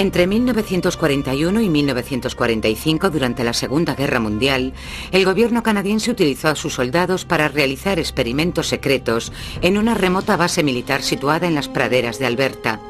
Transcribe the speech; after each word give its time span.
Entre 0.00 0.26
1941 0.26 1.60
y 1.60 1.68
1945, 1.68 3.10
durante 3.10 3.44
la 3.44 3.52
Segunda 3.52 3.94
Guerra 3.94 4.18
Mundial, 4.18 4.72
el 5.12 5.26
gobierno 5.26 5.62
canadiense 5.62 6.10
utilizó 6.10 6.48
a 6.48 6.54
sus 6.54 6.72
soldados 6.72 7.26
para 7.26 7.48
realizar 7.48 7.98
experimentos 7.98 8.68
secretos 8.68 9.30
en 9.60 9.76
una 9.76 9.92
remota 9.92 10.38
base 10.38 10.62
militar 10.62 11.02
situada 11.02 11.46
en 11.46 11.54
las 11.54 11.68
praderas 11.68 12.18
de 12.18 12.24
Alberta. 12.24 12.80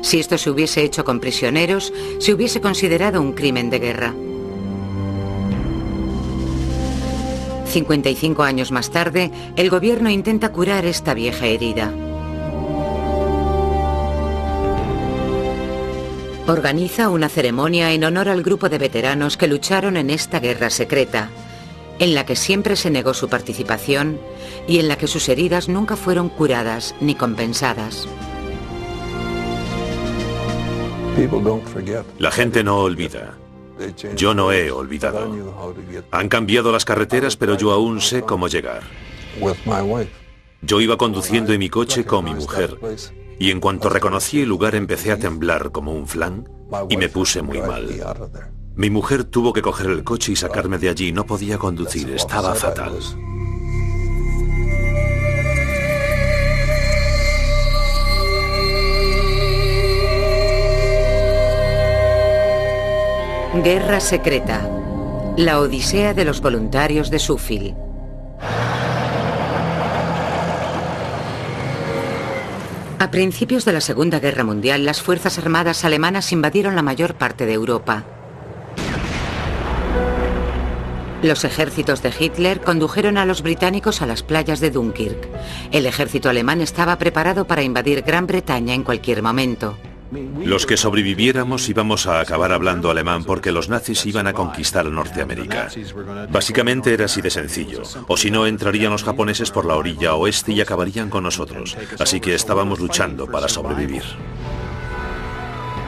Si 0.00 0.18
esto 0.18 0.38
se 0.38 0.48
hubiese 0.48 0.82
hecho 0.82 1.04
con 1.04 1.20
prisioneros, 1.20 1.92
se 2.20 2.32
hubiese 2.32 2.62
considerado 2.62 3.20
un 3.20 3.34
crimen 3.34 3.68
de 3.68 3.78
guerra. 3.78 4.14
55 7.66 8.42
años 8.42 8.72
más 8.72 8.90
tarde, 8.90 9.30
el 9.56 9.68
gobierno 9.68 10.08
intenta 10.08 10.52
curar 10.52 10.86
esta 10.86 11.12
vieja 11.12 11.44
herida. 11.48 11.92
Organiza 16.48 17.08
una 17.08 17.28
ceremonia 17.28 17.92
en 17.92 18.04
honor 18.04 18.28
al 18.28 18.44
grupo 18.44 18.68
de 18.68 18.78
veteranos 18.78 19.36
que 19.36 19.48
lucharon 19.48 19.96
en 19.96 20.10
esta 20.10 20.38
guerra 20.38 20.70
secreta, 20.70 21.28
en 21.98 22.14
la 22.14 22.24
que 22.24 22.36
siempre 22.36 22.76
se 22.76 22.88
negó 22.88 23.14
su 23.14 23.28
participación 23.28 24.20
y 24.68 24.78
en 24.78 24.86
la 24.86 24.96
que 24.96 25.08
sus 25.08 25.28
heridas 25.28 25.68
nunca 25.68 25.96
fueron 25.96 26.28
curadas 26.28 26.94
ni 27.00 27.16
compensadas. 27.16 28.06
La 32.20 32.30
gente 32.30 32.62
no 32.62 32.78
olvida. 32.78 33.36
Yo 34.14 34.32
no 34.32 34.52
he 34.52 34.70
olvidado. 34.70 35.28
Han 36.12 36.28
cambiado 36.28 36.70
las 36.70 36.84
carreteras, 36.84 37.36
pero 37.36 37.56
yo 37.56 37.72
aún 37.72 38.00
sé 38.00 38.22
cómo 38.22 38.46
llegar. 38.46 38.82
Yo 40.62 40.80
iba 40.80 40.96
conduciendo 40.96 41.52
en 41.52 41.58
mi 41.58 41.68
coche 41.68 42.04
con 42.04 42.24
mi 42.24 42.34
mujer 42.34 42.78
y 43.38 43.50
en 43.50 43.60
cuanto 43.60 43.88
reconocí 43.88 44.40
el 44.40 44.48
lugar 44.48 44.74
empecé 44.74 45.12
a 45.12 45.18
temblar 45.18 45.72
como 45.72 45.92
un 45.92 46.06
flan 46.06 46.48
y 46.88 46.96
me 46.96 47.08
puse 47.08 47.42
muy 47.42 47.60
mal. 47.60 47.88
Mi 48.74 48.90
mujer 48.90 49.24
tuvo 49.24 49.52
que 49.52 49.62
coger 49.62 49.86
el 49.86 50.04
coche 50.04 50.32
y 50.32 50.36
sacarme 50.36 50.78
de 50.78 50.90
allí. 50.90 51.12
No 51.12 51.24
podía 51.24 51.58
conducir, 51.58 52.10
estaba 52.10 52.54
fatal. 52.54 52.98
Guerra 63.64 64.00
Secreta. 64.00 64.68
La 65.38 65.60
Odisea 65.60 66.12
de 66.12 66.26
los 66.26 66.42
Voluntarios 66.42 67.10
de 67.10 67.18
Sufil. 67.18 67.74
A 72.98 73.10
principios 73.10 73.66
de 73.66 73.74
la 73.74 73.82
Segunda 73.82 74.20
Guerra 74.20 74.42
Mundial, 74.42 74.86
las 74.86 75.02
Fuerzas 75.02 75.38
Armadas 75.38 75.84
alemanas 75.84 76.32
invadieron 76.32 76.74
la 76.76 76.82
mayor 76.82 77.14
parte 77.14 77.44
de 77.44 77.52
Europa. 77.52 78.04
Los 81.22 81.44
ejércitos 81.44 82.02
de 82.02 82.10
Hitler 82.18 82.62
condujeron 82.62 83.18
a 83.18 83.26
los 83.26 83.42
británicos 83.42 84.00
a 84.00 84.06
las 84.06 84.22
playas 84.22 84.60
de 84.60 84.70
Dunkirk. 84.70 85.28
El 85.72 85.84
ejército 85.84 86.30
alemán 86.30 86.62
estaba 86.62 86.96
preparado 86.96 87.46
para 87.46 87.62
invadir 87.62 88.00
Gran 88.00 88.26
Bretaña 88.26 88.72
en 88.72 88.82
cualquier 88.82 89.22
momento. 89.22 89.76
Los 90.44 90.66
que 90.66 90.76
sobreviviéramos 90.76 91.68
íbamos 91.68 92.06
a 92.06 92.20
acabar 92.20 92.52
hablando 92.52 92.90
alemán 92.90 93.24
porque 93.24 93.52
los 93.52 93.68
nazis 93.68 94.06
iban 94.06 94.26
a 94.26 94.32
conquistar 94.32 94.86
Norteamérica. 94.86 95.68
Básicamente 96.30 96.94
era 96.94 97.06
así 97.06 97.20
de 97.20 97.30
sencillo. 97.30 97.82
O 98.06 98.16
si 98.16 98.30
no, 98.30 98.46
entrarían 98.46 98.92
los 98.92 99.04
japoneses 99.04 99.50
por 99.50 99.64
la 99.64 99.74
orilla 99.76 100.14
oeste 100.14 100.52
y 100.52 100.60
acabarían 100.60 101.10
con 101.10 101.24
nosotros. 101.24 101.76
Así 101.98 102.20
que 102.20 102.34
estábamos 102.34 102.78
luchando 102.78 103.26
para 103.26 103.48
sobrevivir. 103.48 104.04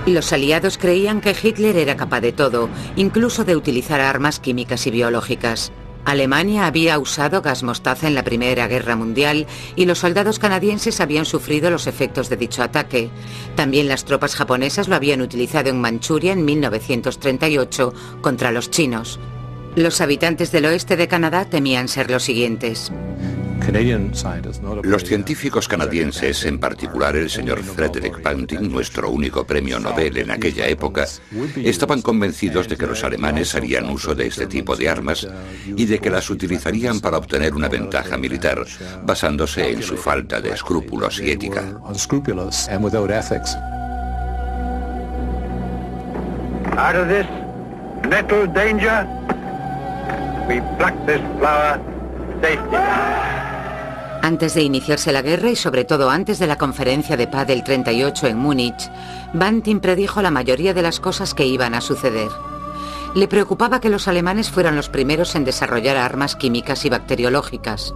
Los 0.07 0.33
aliados 0.33 0.79
creían 0.79 1.21
que 1.21 1.37
Hitler 1.41 1.77
era 1.77 1.97
capaz 1.97 2.21
de 2.21 2.33
todo, 2.33 2.71
incluso 2.97 3.45
de 3.45 3.57
utilizar 3.57 4.01
armas 4.01 4.41
químicas 4.41 4.87
y 4.87 4.91
biológicas. 4.91 5.71
Alemania 6.09 6.65
había 6.65 6.99
usado 6.99 7.43
gas 7.43 7.63
mostaza 7.63 8.09
en 8.09 8.15
la 8.15 8.25
Primera 8.25 8.67
Guerra 8.67 8.97
Mundial 8.97 9.47
y 9.77 9.85
los 9.85 9.99
soldados 9.99 10.39
canadienses 10.39 11.03
habían 11.03 11.27
sufrido 11.27 11.69
los 11.71 11.87
efectos 11.87 12.31
de 12.31 12.39
dicho 12.39 12.63
ataque. 12.63 13.11
También 13.57 13.89
las 13.89 14.07
tropas 14.07 14.35
japonesas 14.35 14.89
lo 14.89 14.97
habían 14.97 15.21
utilizado 15.21 15.69
en 15.69 15.83
Manchuria 15.83 16.33
en 16.33 16.47
1938 16.47 17.93
contra 18.23 18.53
los 18.53 18.71
chinos. 18.71 19.21
Los 19.77 20.01
habitantes 20.01 20.51
del 20.51 20.65
oeste 20.65 20.97
de 20.97 21.09
Canadá 21.09 21.45
temían 21.45 21.89
ser 21.89 22.11
los 22.11 22.23
siguientes. 22.23 22.91
Los 24.83 25.05
científicos 25.05 25.69
canadienses, 25.69 26.45
en 26.45 26.59
particular 26.59 27.17
el 27.17 27.29
señor 27.29 27.63
Frederick 27.63 28.23
Banting, 28.23 28.71
nuestro 28.71 29.11
único 29.11 29.45
premio 29.45 29.79
Nobel 29.79 30.17
en 30.17 30.31
aquella 30.31 30.67
época, 30.67 31.07
estaban 31.57 32.03
convencidos 32.03 32.69
de 32.69 32.77
que 32.77 32.87
los 32.87 33.05
alemanes 33.05 33.55
harían 33.55 33.91
uso 33.91 34.15
de 34.15 34.27
este 34.27 34.47
tipo 34.47 34.77
de 34.77 34.89
armas 34.89 35.29
y 35.67 35.85
de 35.87 35.99
que 35.99 36.11
las 36.11 36.31
utilizarían 36.31 37.01
para 37.01 37.19
obtener 37.19 37.55
una 37.55 37.69
ventaja 37.69 38.17
militar, 38.17 38.65
basándose 39.03 39.71
en 39.71 39.83
su 39.83 39.97
falta 39.97 40.41
de 40.41 40.51
escrúpulos 40.51 41.21
y 41.21 41.31
ética. 41.31 41.65
Antes 54.23 54.55
de 54.55 54.63
iniciarse 54.63 55.13
la 55.13 55.23
guerra 55.23 55.51
y 55.51 55.57
sobre 55.57 55.85
todo 55.85 56.11
antes 56.11 56.39
de 56.39 56.47
la 56.47 56.59
conferencia 56.59 57.17
de 57.17 57.29
paz 57.29 57.47
del 57.47 57.63
38 57.63 58.27
en 58.27 58.37
Múnich, 58.37 58.91
Banting 59.33 59.81
predijo 59.81 60.23
la 60.23 60.31
mayoría 60.31 60.75
de 60.75 60.83
las 60.83 61.01
cosas 61.01 61.35
que 61.35 61.47
iban 61.47 61.75
a 61.75 61.81
suceder. 61.81 62.29
Le 63.15 63.29
preocupaba 63.29 63.81
que 63.81 63.89
los 63.89 64.09
alemanes 64.09 64.51
fueran 64.51 64.77
los 64.77 64.89
primeros 64.89 65.35
en 65.35 65.45
desarrollar 65.45 65.97
armas 65.97 66.37
químicas 66.37 66.85
y 66.85 66.91
bacteriológicas. 66.91 67.95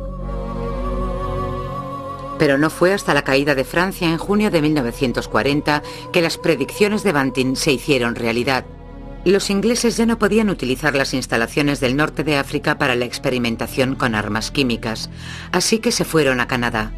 Pero 2.38 2.56
no 2.56 2.70
fue 2.70 2.92
hasta 2.92 3.14
la 3.14 3.22
caída 3.22 3.54
de 3.54 3.64
Francia 3.64 4.08
en 4.08 4.18
junio 4.18 4.50
de 4.50 4.62
1940 4.62 5.82
que 6.12 6.22
las 6.22 6.38
predicciones 6.38 7.02
de 7.02 7.12
Banting 7.12 7.56
se 7.56 7.72
hicieron 7.72 8.14
realidad. 8.14 8.64
Los 9.24 9.50
ingleses 9.50 9.96
ya 9.96 10.04
no 10.04 10.18
podían 10.18 10.50
utilizar 10.50 10.96
las 10.96 11.14
instalaciones 11.14 11.78
del 11.78 11.96
norte 11.96 12.24
de 12.24 12.36
África 12.36 12.76
para 12.76 12.96
la 12.96 13.04
experimentación 13.04 13.94
con 13.94 14.16
armas 14.16 14.50
químicas, 14.50 15.10
así 15.52 15.78
que 15.78 15.92
se 15.92 16.04
fueron 16.04 16.40
a 16.40 16.48
Canadá. 16.48 16.92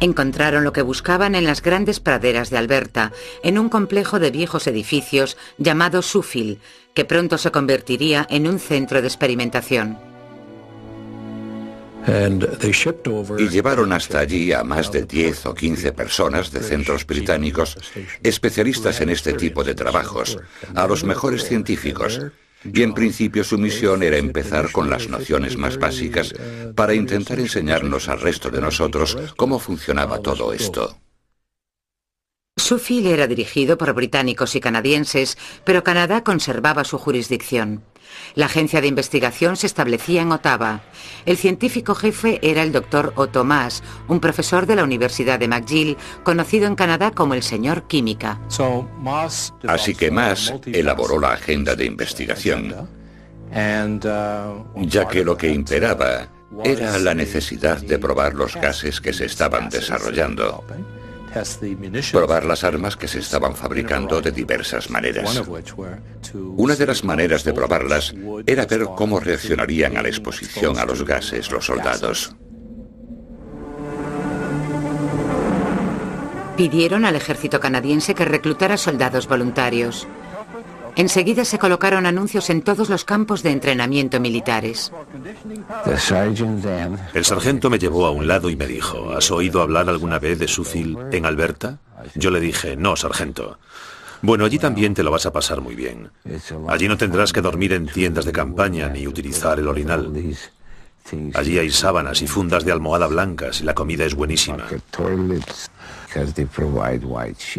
Encontraron 0.00 0.64
lo 0.64 0.72
que 0.72 0.82
buscaban 0.82 1.34
en 1.34 1.44
las 1.44 1.60
grandes 1.60 2.00
praderas 2.00 2.48
de 2.48 2.56
Alberta, 2.56 3.12
en 3.42 3.58
un 3.58 3.68
complejo 3.68 4.18
de 4.18 4.30
viejos 4.30 4.66
edificios 4.66 5.36
llamado 5.58 6.00
Sufil, 6.00 6.60
que 6.94 7.04
pronto 7.04 7.36
se 7.36 7.50
convertiría 7.50 8.26
en 8.30 8.46
un 8.46 8.58
centro 8.58 9.02
de 9.02 9.08
experimentación. 9.08 10.15
Y 13.38 13.48
llevaron 13.48 13.92
hasta 13.92 14.20
allí 14.20 14.52
a 14.52 14.62
más 14.62 14.92
de 14.92 15.02
10 15.04 15.46
o 15.46 15.54
15 15.54 15.92
personas 15.92 16.50
de 16.52 16.60
centros 16.60 17.06
británicos, 17.06 17.76
especialistas 18.22 19.00
en 19.00 19.10
este 19.10 19.32
tipo 19.32 19.64
de 19.64 19.74
trabajos, 19.74 20.38
a 20.74 20.86
los 20.86 21.04
mejores 21.04 21.44
científicos. 21.44 22.20
Y 22.64 22.82
en 22.82 22.94
principio 22.94 23.44
su 23.44 23.58
misión 23.58 24.02
era 24.02 24.16
empezar 24.16 24.72
con 24.72 24.90
las 24.90 25.08
nociones 25.08 25.56
más 25.56 25.78
básicas 25.78 26.34
para 26.74 26.94
intentar 26.94 27.38
enseñarnos 27.38 28.08
al 28.08 28.20
resto 28.20 28.50
de 28.50 28.60
nosotros 28.60 29.16
cómo 29.36 29.58
funcionaba 29.58 30.20
todo 30.20 30.52
esto. 30.52 30.96
Sufil 32.66 33.06
era 33.06 33.26
dirigido 33.26 33.78
por 33.78 33.92
británicos 33.92 34.56
y 34.56 34.60
canadienses, 34.60 35.38
pero 35.62 35.84
Canadá 35.84 36.24
conservaba 36.24 36.82
su 36.84 36.98
jurisdicción. 36.98 37.84
La 38.34 38.46
agencia 38.46 38.80
de 38.80 38.88
investigación 38.88 39.56
se 39.56 39.66
establecía 39.66 40.22
en 40.22 40.32
Ottawa. 40.32 40.80
El 41.26 41.36
científico 41.36 41.94
jefe 41.94 42.40
era 42.42 42.62
el 42.62 42.72
doctor 42.72 43.12
Otto 43.14 43.44
Maas, 43.44 43.84
un 44.08 44.18
profesor 44.20 44.66
de 44.66 44.74
la 44.74 44.84
Universidad 44.84 45.38
de 45.38 45.48
McGill, 45.48 45.96
conocido 46.24 46.66
en 46.66 46.76
Canadá 46.76 47.12
como 47.12 47.34
el 47.34 47.42
señor 47.42 47.86
Química. 47.86 48.40
Así 49.68 49.94
que 49.94 50.10
Maas 50.10 50.52
elaboró 50.64 51.20
la 51.20 51.34
agenda 51.34 51.76
de 51.76 51.84
investigación, 51.84 52.74
ya 53.52 55.08
que 55.08 55.24
lo 55.24 55.36
que 55.36 55.52
imperaba 55.52 56.28
era 56.64 56.98
la 56.98 57.14
necesidad 57.14 57.76
de 57.76 57.98
probar 57.98 58.34
los 58.34 58.56
gases 58.56 59.00
que 59.00 59.12
se 59.12 59.26
estaban 59.26 59.68
desarrollando 59.68 60.64
probar 62.12 62.44
las 62.44 62.64
armas 62.64 62.96
que 62.96 63.08
se 63.08 63.18
estaban 63.18 63.54
fabricando 63.54 64.20
de 64.20 64.32
diversas 64.32 64.90
maneras. 64.90 65.42
Una 66.34 66.76
de 66.76 66.86
las 66.86 67.04
maneras 67.04 67.44
de 67.44 67.52
probarlas 67.52 68.14
era 68.46 68.66
ver 68.66 68.84
cómo 68.96 69.20
reaccionarían 69.20 69.96
a 69.96 70.02
la 70.02 70.08
exposición 70.08 70.78
a 70.78 70.84
los 70.84 71.04
gases 71.04 71.50
los 71.50 71.66
soldados. 71.66 72.34
Pidieron 76.56 77.04
al 77.04 77.16
ejército 77.16 77.60
canadiense 77.60 78.14
que 78.14 78.24
reclutara 78.24 78.78
soldados 78.78 79.28
voluntarios. 79.28 80.08
Enseguida 80.96 81.44
se 81.44 81.58
colocaron 81.58 82.06
anuncios 82.06 82.48
en 82.48 82.62
todos 82.62 82.88
los 82.88 83.04
campos 83.04 83.42
de 83.42 83.50
entrenamiento 83.50 84.18
militares. 84.18 84.90
El 87.14 87.24
sargento 87.24 87.68
me 87.68 87.78
llevó 87.78 88.06
a 88.06 88.10
un 88.10 88.26
lado 88.26 88.48
y 88.48 88.56
me 88.56 88.66
dijo, 88.66 89.12
¿has 89.12 89.30
oído 89.30 89.60
hablar 89.60 89.90
alguna 89.90 90.18
vez 90.18 90.38
de 90.38 90.48
Sufil 90.48 90.96
en 91.12 91.26
Alberta? 91.26 91.78
Yo 92.14 92.30
le 92.30 92.40
dije, 92.40 92.76
no, 92.76 92.96
sargento. 92.96 93.58
Bueno, 94.22 94.46
allí 94.46 94.58
también 94.58 94.94
te 94.94 95.02
lo 95.02 95.10
vas 95.10 95.26
a 95.26 95.32
pasar 95.32 95.60
muy 95.60 95.74
bien. 95.74 96.10
Allí 96.68 96.88
no 96.88 96.96
tendrás 96.96 97.32
que 97.32 97.42
dormir 97.42 97.74
en 97.74 97.86
tiendas 97.86 98.24
de 98.24 98.32
campaña 98.32 98.88
ni 98.88 99.06
utilizar 99.06 99.58
el 99.58 99.68
orinal. 99.68 100.10
Allí 101.34 101.58
hay 101.58 101.70
sábanas 101.70 102.22
y 102.22 102.26
fundas 102.26 102.64
de 102.64 102.72
almohada 102.72 103.06
blancas 103.06 103.60
y 103.60 103.64
la 103.64 103.74
comida 103.74 104.04
es 104.04 104.14
buenísima. 104.14 104.66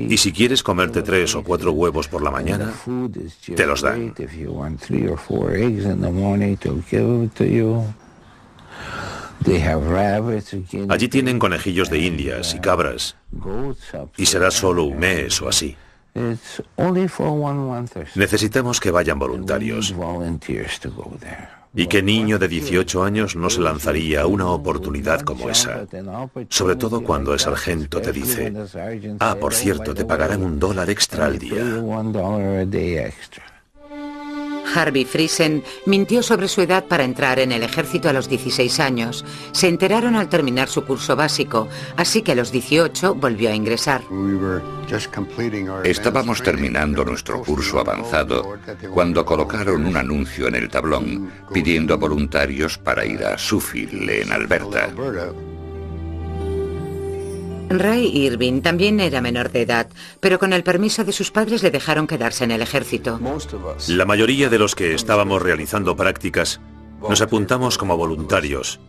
Y 0.09 0.17
si 0.17 0.31
quieres 0.31 0.63
comerte 0.63 1.01
tres 1.01 1.35
o 1.35 1.43
cuatro 1.43 1.71
huevos 1.71 2.07
por 2.07 2.21
la 2.23 2.31
mañana, 2.31 2.73
te 3.55 3.65
los 3.65 3.81
dan. 3.81 4.13
Allí 10.89 11.07
tienen 11.07 11.39
conejillos 11.39 11.89
de 11.89 11.99
indias 11.99 12.53
y 12.55 12.59
cabras. 12.59 13.15
Y 14.17 14.25
será 14.25 14.51
solo 14.51 14.83
un 14.83 14.99
mes 14.99 15.41
o 15.41 15.47
así. 15.47 15.75
Necesitamos 18.15 18.79
que 18.79 18.91
vayan 18.91 19.19
voluntarios. 19.19 19.93
¿Y 21.75 21.87
qué 21.87 22.01
niño 22.01 22.39
de 22.39 22.47
18 22.47 23.03
años 23.03 23.35
no 23.35 23.49
se 23.49 23.61
lanzaría 23.61 24.21
a 24.21 24.27
una 24.27 24.47
oportunidad 24.47 25.21
como 25.21 25.49
esa? 25.49 25.85
Sobre 26.49 26.75
todo 26.75 27.03
cuando 27.03 27.33
el 27.33 27.39
sargento 27.39 28.01
te 28.01 28.11
dice, 28.11 28.53
ah, 29.19 29.35
por 29.39 29.53
cierto, 29.53 29.93
te 29.93 30.05
pagarán 30.05 30.43
un 30.43 30.59
dólar 30.59 30.89
extra 30.89 31.25
al 31.25 31.37
día. 31.37 31.63
Harvey 34.77 35.05
Friesen 35.05 35.63
mintió 35.85 36.21
sobre 36.21 36.47
su 36.47 36.61
edad 36.61 36.85
para 36.85 37.03
entrar 37.03 37.39
en 37.39 37.51
el 37.51 37.63
ejército 37.63 38.09
a 38.09 38.13
los 38.13 38.29
16 38.29 38.79
años. 38.79 39.25
Se 39.51 39.67
enteraron 39.67 40.15
al 40.15 40.29
terminar 40.29 40.69
su 40.69 40.85
curso 40.85 41.15
básico, 41.15 41.67
así 41.95 42.21
que 42.21 42.33
a 42.33 42.35
los 42.35 42.51
18 42.51 43.15
volvió 43.15 43.49
a 43.49 43.55
ingresar. 43.55 44.01
Estábamos 45.83 46.41
terminando 46.41 47.03
nuestro 47.03 47.41
curso 47.41 47.79
avanzado 47.79 48.57
cuando 48.93 49.25
colocaron 49.25 49.85
un 49.85 49.97
anuncio 49.97 50.47
en 50.47 50.55
el 50.55 50.69
tablón 50.69 51.31
pidiendo 51.51 51.97
voluntarios 51.97 52.77
para 52.77 53.05
ir 53.05 53.23
a 53.23 53.37
Suffield, 53.37 54.09
en 54.09 54.31
Alberta. 54.31 54.89
Ray 57.69 58.05
Irving 58.25 58.61
también 58.61 58.99
era 58.99 59.21
menor 59.21 59.51
de 59.51 59.61
edad, 59.61 59.87
pero 60.19 60.39
con 60.39 60.53
el 60.53 60.63
permiso 60.63 61.03
de 61.03 61.11
sus 61.11 61.31
padres 61.31 61.63
le 61.63 61.71
dejaron 61.71 62.07
quedarse 62.07 62.43
en 62.43 62.51
el 62.51 62.61
ejército. 62.61 63.19
La 63.89 64.05
mayoría 64.05 64.49
de 64.49 64.59
los 64.59 64.75
que 64.75 64.93
estábamos 64.93 65.41
realizando 65.41 65.95
prácticas 65.95 66.61
nos 67.01 67.21
apuntamos 67.21 67.77
como 67.77 67.97
voluntarios. 67.97 68.79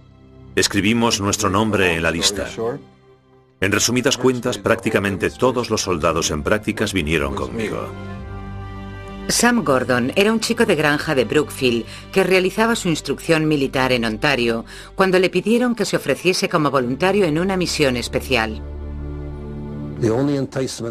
Escribimos 0.54 1.20
nuestro 1.20 1.50
nombre 1.50 1.94
en 1.94 2.02
la 2.02 2.10
lista. 2.10 2.48
En 3.60 3.72
resumidas 3.72 4.16
cuentas, 4.16 4.58
prácticamente 4.58 5.31
todos 5.31 5.70
los 5.70 5.82
soldados 5.82 6.31
en 6.31 6.42
prácticas 6.42 6.92
vinieron 6.92 7.34
conmigo. 7.34 7.88
Sam 9.28 9.62
Gordon 9.62 10.10
era 10.16 10.32
un 10.32 10.40
chico 10.40 10.64
de 10.64 10.75
granja 10.75 11.14
de 11.14 11.25
Brookfield 11.25 11.84
que 12.12 12.25
realizaba 12.25 12.75
su 12.75 12.88
instrucción 12.88 13.46
militar 13.46 13.92
en 13.92 14.06
Ontario 14.06 14.64
cuando 14.94 15.19
le 15.19 15.28
pidieron 15.28 15.75
que 15.75 15.84
se 15.84 15.96
ofreciese 15.96 16.48
como 16.48 16.70
voluntario 16.70 17.26
en 17.26 17.38
una 17.38 17.58
misión 17.58 17.98
especial. 17.98 18.62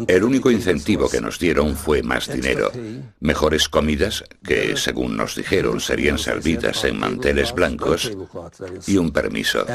El 0.06 0.22
único 0.22 0.50
incentivo 0.50 1.08
que 1.08 1.20
nos 1.20 1.38
dieron 1.38 1.74
fue 1.74 2.02
más 2.02 2.30
dinero, 2.30 2.70
mejores 3.20 3.68
comidas, 3.68 4.22
que 4.44 4.76
según 4.76 5.16
nos 5.16 5.34
dijeron 5.34 5.80
serían 5.80 6.18
servidas 6.18 6.84
en 6.84 6.98
manteles 6.98 7.52
blancos, 7.52 8.12
y 8.86 8.98
un 8.98 9.10
permiso. 9.10 9.66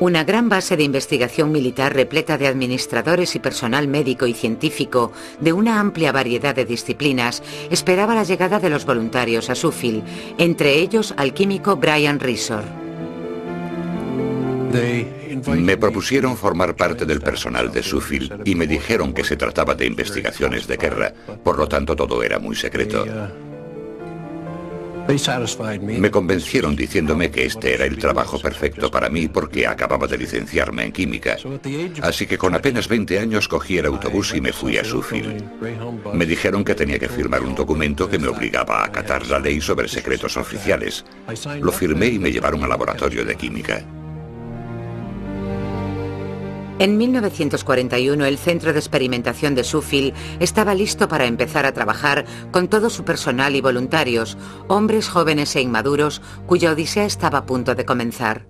Una 0.00 0.22
gran 0.22 0.48
base 0.48 0.76
de 0.76 0.84
investigación 0.84 1.50
militar 1.50 1.92
repleta 1.92 2.38
de 2.38 2.46
administradores 2.46 3.34
y 3.34 3.40
personal 3.40 3.88
médico 3.88 4.28
y 4.28 4.32
científico 4.32 5.10
de 5.40 5.52
una 5.52 5.80
amplia 5.80 6.12
variedad 6.12 6.54
de 6.54 6.64
disciplinas 6.64 7.42
esperaba 7.68 8.14
la 8.14 8.22
llegada 8.22 8.60
de 8.60 8.70
los 8.70 8.84
voluntarios 8.84 9.50
a 9.50 9.56
Suffield, 9.56 10.04
entre 10.38 10.74
ellos 10.74 11.14
al 11.16 11.34
químico 11.34 11.74
Brian 11.76 12.20
Risor. 12.20 12.62
Me 15.56 15.76
propusieron 15.76 16.36
formar 16.36 16.76
parte 16.76 17.04
del 17.04 17.20
personal 17.20 17.72
de 17.72 17.82
Suffield 17.82 18.42
y 18.44 18.54
me 18.54 18.68
dijeron 18.68 19.12
que 19.12 19.24
se 19.24 19.36
trataba 19.36 19.74
de 19.74 19.86
investigaciones 19.86 20.68
de 20.68 20.76
guerra, 20.76 21.12
por 21.42 21.58
lo 21.58 21.66
tanto 21.66 21.96
todo 21.96 22.22
era 22.22 22.38
muy 22.38 22.54
secreto. 22.54 23.04
Me 25.80 26.10
convencieron 26.10 26.76
diciéndome 26.76 27.30
que 27.30 27.46
este 27.46 27.74
era 27.74 27.86
el 27.86 27.96
trabajo 27.96 28.38
perfecto 28.38 28.90
para 28.90 29.08
mí 29.08 29.26
porque 29.28 29.66
acababa 29.66 30.06
de 30.06 30.18
licenciarme 30.18 30.84
en 30.84 30.92
química. 30.92 31.36
Así 32.02 32.26
que 32.26 32.36
con 32.36 32.54
apenas 32.54 32.88
20 32.88 33.18
años 33.18 33.48
cogí 33.48 33.78
el 33.78 33.86
autobús 33.86 34.34
y 34.34 34.40
me 34.40 34.52
fui 34.52 34.76
a 34.76 34.84
Suffield. 34.84 35.44
Me 36.12 36.26
dijeron 36.26 36.62
que 36.62 36.74
tenía 36.74 36.98
que 36.98 37.08
firmar 37.08 37.42
un 37.42 37.54
documento 37.54 38.08
que 38.08 38.18
me 38.18 38.28
obligaba 38.28 38.80
a 38.80 38.86
acatar 38.86 39.26
la 39.28 39.38
ley 39.38 39.60
sobre 39.60 39.88
secretos 39.88 40.36
oficiales. 40.36 41.04
Lo 41.60 41.72
firmé 41.72 42.08
y 42.08 42.18
me 42.18 42.30
llevaron 42.30 42.62
al 42.62 42.68
laboratorio 42.68 43.24
de 43.24 43.34
química. 43.34 43.82
En 46.78 46.96
1941 46.96 48.24
el 48.24 48.38
centro 48.38 48.72
de 48.72 48.78
experimentación 48.78 49.56
de 49.56 49.64
Suffield 49.64 50.14
estaba 50.38 50.74
listo 50.74 51.08
para 51.08 51.26
empezar 51.26 51.66
a 51.66 51.72
trabajar 51.72 52.24
con 52.52 52.68
todo 52.68 52.88
su 52.88 53.04
personal 53.04 53.56
y 53.56 53.60
voluntarios, 53.60 54.38
hombres 54.68 55.08
jóvenes 55.08 55.56
e 55.56 55.60
inmaduros 55.60 56.22
cuya 56.46 56.70
odisea 56.70 57.04
estaba 57.04 57.38
a 57.38 57.46
punto 57.46 57.74
de 57.74 57.84
comenzar. 57.84 58.46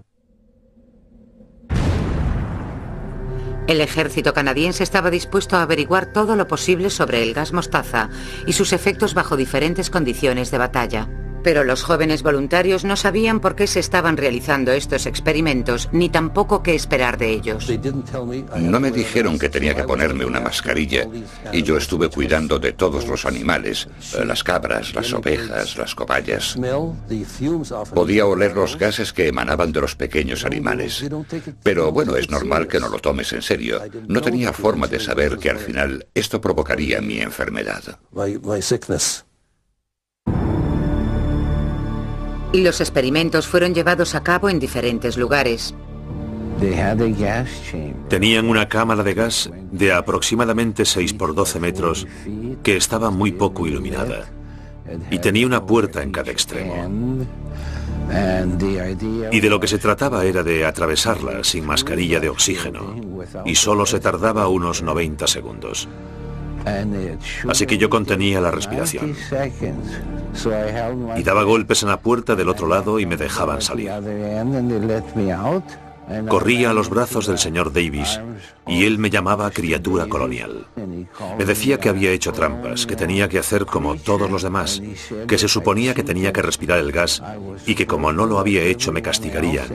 El 3.66 3.80
ejército 3.80 4.34
canadiense 4.34 4.82
estaba 4.82 5.10
dispuesto 5.10 5.56
a 5.56 5.62
averiguar 5.62 6.12
todo 6.12 6.36
lo 6.36 6.48
posible 6.48 6.90
sobre 6.90 7.22
el 7.22 7.32
gas 7.32 7.54
mostaza 7.54 8.10
y 8.46 8.52
sus 8.52 8.74
efectos 8.74 9.14
bajo 9.14 9.38
diferentes 9.38 9.88
condiciones 9.88 10.50
de 10.50 10.58
batalla. 10.58 11.27
Pero 11.48 11.64
los 11.64 11.82
jóvenes 11.82 12.22
voluntarios 12.22 12.84
no 12.84 12.94
sabían 12.94 13.40
por 13.40 13.56
qué 13.56 13.66
se 13.66 13.80
estaban 13.80 14.18
realizando 14.18 14.70
estos 14.72 15.06
experimentos, 15.06 15.88
ni 15.92 16.10
tampoco 16.10 16.62
qué 16.62 16.74
esperar 16.74 17.16
de 17.16 17.30
ellos. 17.30 17.66
No 18.58 18.80
me 18.80 18.90
dijeron 18.90 19.38
que 19.38 19.48
tenía 19.48 19.74
que 19.74 19.84
ponerme 19.84 20.26
una 20.26 20.40
mascarilla, 20.40 21.08
y 21.50 21.62
yo 21.62 21.78
estuve 21.78 22.10
cuidando 22.10 22.58
de 22.58 22.74
todos 22.74 23.06
los 23.06 23.24
animales, 23.24 23.88
eh, 24.14 24.26
las 24.26 24.44
cabras, 24.44 24.94
las 24.94 25.10
ovejas, 25.14 25.78
las 25.78 25.94
cobayas. 25.94 26.54
Podía 27.94 28.26
oler 28.26 28.54
los 28.54 28.76
gases 28.76 29.14
que 29.14 29.28
emanaban 29.28 29.72
de 29.72 29.80
los 29.80 29.96
pequeños 29.96 30.44
animales. 30.44 31.02
Pero 31.62 31.90
bueno, 31.92 32.16
es 32.16 32.28
normal 32.28 32.68
que 32.68 32.78
no 32.78 32.90
lo 32.90 32.98
tomes 32.98 33.32
en 33.32 33.40
serio. 33.40 33.80
No 34.06 34.20
tenía 34.20 34.52
forma 34.52 34.86
de 34.86 35.00
saber 35.00 35.38
que 35.38 35.48
al 35.48 35.58
final 35.58 36.08
esto 36.12 36.42
provocaría 36.42 37.00
mi 37.00 37.20
enfermedad. 37.20 37.98
Y 42.52 42.62
los 42.62 42.80
experimentos 42.80 43.46
fueron 43.46 43.74
llevados 43.74 44.14
a 44.14 44.22
cabo 44.22 44.48
en 44.48 44.58
diferentes 44.58 45.16
lugares. 45.16 45.74
Tenían 48.08 48.48
una 48.48 48.68
cámara 48.68 49.02
de 49.02 49.14
gas 49.14 49.50
de 49.70 49.92
aproximadamente 49.92 50.84
6 50.84 51.12
por 51.12 51.34
12 51.34 51.60
metros 51.60 52.06
que 52.62 52.76
estaba 52.76 53.10
muy 53.10 53.32
poco 53.32 53.66
iluminada 53.66 54.26
y 55.10 55.18
tenía 55.18 55.46
una 55.46 55.64
puerta 55.64 56.02
en 56.02 56.10
cada 56.10 56.32
extremo. 56.32 56.74
Y 59.30 59.40
de 59.40 59.50
lo 59.50 59.60
que 59.60 59.68
se 59.68 59.78
trataba 59.78 60.24
era 60.24 60.42
de 60.42 60.64
atravesarla 60.64 61.44
sin 61.44 61.66
mascarilla 61.66 62.18
de 62.18 62.30
oxígeno 62.30 62.96
y 63.44 63.54
solo 63.54 63.86
se 63.86 64.00
tardaba 64.00 64.48
unos 64.48 64.82
90 64.82 65.26
segundos. 65.26 65.88
Así 67.48 67.66
que 67.66 67.78
yo 67.78 67.90
contenía 67.90 68.40
la 68.40 68.50
respiración. 68.50 69.14
Y 71.16 71.22
daba 71.22 71.42
golpes 71.42 71.82
en 71.82 71.88
la 71.88 72.00
puerta 72.00 72.34
del 72.36 72.48
otro 72.48 72.66
lado 72.66 73.00
y 73.00 73.06
me 73.06 73.16
dejaban 73.16 73.60
salir. 73.60 73.90
Corría 76.28 76.70
a 76.70 76.72
los 76.72 76.88
brazos 76.88 77.26
del 77.26 77.38
señor 77.38 77.72
Davis 77.72 78.20
y 78.66 78.84
él 78.84 78.98
me 78.98 79.10
llamaba 79.10 79.50
criatura 79.50 80.06
colonial. 80.06 80.66
Me 81.38 81.44
decía 81.44 81.78
que 81.78 81.88
había 81.88 82.10
hecho 82.12 82.32
trampas, 82.32 82.86
que 82.86 82.96
tenía 82.96 83.28
que 83.28 83.38
hacer 83.38 83.66
como 83.66 83.96
todos 83.96 84.30
los 84.30 84.42
demás, 84.42 84.82
que 85.26 85.38
se 85.38 85.48
suponía 85.48 85.94
que 85.94 86.02
tenía 86.02 86.32
que 86.32 86.42
respirar 86.42 86.78
el 86.78 86.92
gas 86.92 87.22
y 87.66 87.74
que 87.74 87.86
como 87.86 88.12
no 88.12 88.26
lo 88.26 88.38
había 88.38 88.62
hecho 88.62 88.92
me 88.92 89.02
castigarían. 89.02 89.66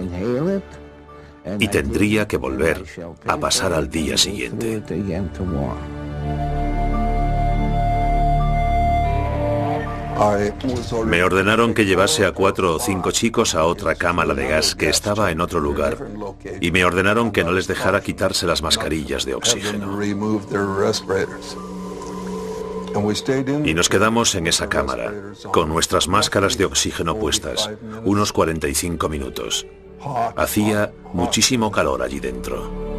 Y 1.60 1.68
tendría 1.68 2.28
que 2.28 2.38
volver 2.38 2.84
a 3.28 3.38
pasar 3.38 3.74
al 3.74 3.90
día 3.90 4.18
siguiente. 4.18 4.82
Me 11.06 11.24
ordenaron 11.24 11.74
que 11.74 11.86
llevase 11.86 12.26
a 12.26 12.32
cuatro 12.32 12.76
o 12.76 12.80
cinco 12.80 13.12
chicos 13.12 13.56
a 13.56 13.66
otra 13.66 13.96
cámara 13.96 14.34
de 14.34 14.48
gas 14.48 14.76
que 14.76 14.90
estaba 14.90 15.32
en 15.32 15.42
otro 15.42 15.60
lugar 15.60 15.98
y 16.62 16.72
me 16.72 16.86
ordenaron 16.86 17.32
que 17.32 17.44
no 17.44 17.52
les 17.52 17.68
dejara 17.68 18.02
quitarse 18.02 18.46
las 18.46 18.62
mascarillas 18.62 19.26
de 19.26 19.36
oxígeno. 19.36 20.00
Y 23.66 23.74
nos 23.74 23.90
quedamos 23.90 24.36
en 24.36 24.48
esa 24.48 24.70
cámara, 24.70 25.12
con 25.52 25.70
nuestras 25.70 26.08
máscaras 26.08 26.58
de 26.58 26.66
oxígeno 26.66 27.18
puestas, 27.18 27.70
unos 28.04 28.32
45 28.32 29.10
minutos. 29.10 29.66
Hacía 30.36 30.92
muchísimo 31.14 31.72
calor 31.72 32.04
allí 32.04 32.20
dentro. 32.20 32.93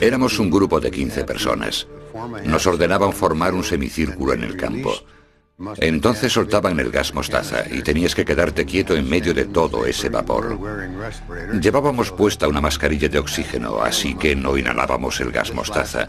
Éramos 0.00 0.38
un 0.38 0.50
grupo 0.50 0.80
de 0.80 0.90
15 0.90 1.24
personas. 1.24 1.86
Nos 2.44 2.66
ordenaban 2.66 3.12
formar 3.12 3.54
un 3.54 3.64
semicírculo 3.64 4.32
en 4.32 4.44
el 4.44 4.56
campo. 4.56 4.92
Entonces 5.78 6.34
soltaban 6.34 6.78
el 6.80 6.90
gas 6.90 7.14
mostaza 7.14 7.64
y 7.70 7.80
tenías 7.80 8.14
que 8.14 8.26
quedarte 8.26 8.66
quieto 8.66 8.94
en 8.94 9.08
medio 9.08 9.32
de 9.32 9.46
todo 9.46 9.86
ese 9.86 10.10
vapor. 10.10 10.58
Llevábamos 11.58 12.12
puesta 12.12 12.46
una 12.46 12.60
mascarilla 12.60 13.08
de 13.08 13.18
oxígeno, 13.18 13.80
así 13.80 14.14
que 14.14 14.36
no 14.36 14.58
inhalábamos 14.58 15.18
el 15.20 15.32
gas 15.32 15.54
mostaza. 15.54 16.08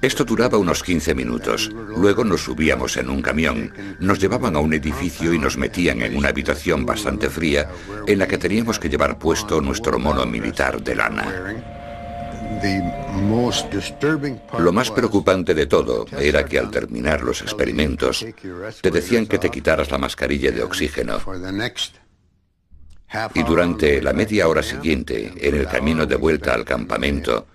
Esto 0.00 0.24
duraba 0.24 0.58
unos 0.58 0.82
15 0.82 1.14
minutos. 1.14 1.70
Luego 1.96 2.24
nos 2.24 2.42
subíamos 2.42 2.96
en 2.96 3.08
un 3.08 3.22
camión, 3.22 3.72
nos 4.00 4.18
llevaban 4.18 4.56
a 4.56 4.58
un 4.58 4.74
edificio 4.74 5.32
y 5.32 5.38
nos 5.38 5.56
metían 5.56 6.02
en 6.02 6.16
una 6.16 6.30
habitación 6.30 6.84
bastante 6.84 7.30
fría 7.30 7.70
en 8.08 8.18
la 8.18 8.26
que 8.26 8.38
teníamos 8.38 8.80
que 8.80 8.88
llevar 8.88 9.16
puesto 9.16 9.60
nuestro 9.60 10.00
mono 10.00 10.26
militar 10.26 10.82
de 10.82 10.96
lana. 10.96 11.81
Lo 14.58 14.72
más 14.72 14.90
preocupante 14.90 15.54
de 15.54 15.66
todo 15.66 16.06
era 16.18 16.44
que 16.44 16.58
al 16.58 16.70
terminar 16.70 17.22
los 17.22 17.42
experimentos 17.42 18.24
te 18.80 18.90
decían 18.90 19.26
que 19.26 19.38
te 19.38 19.50
quitaras 19.50 19.90
la 19.90 19.98
mascarilla 19.98 20.50
de 20.50 20.62
oxígeno. 20.62 21.18
Y 23.34 23.42
durante 23.42 24.00
la 24.00 24.12
media 24.12 24.48
hora 24.48 24.62
siguiente, 24.62 25.32
en 25.36 25.54
el 25.54 25.66
camino 25.66 26.06
de 26.06 26.16
vuelta 26.16 26.54
al 26.54 26.64
campamento, 26.64 27.46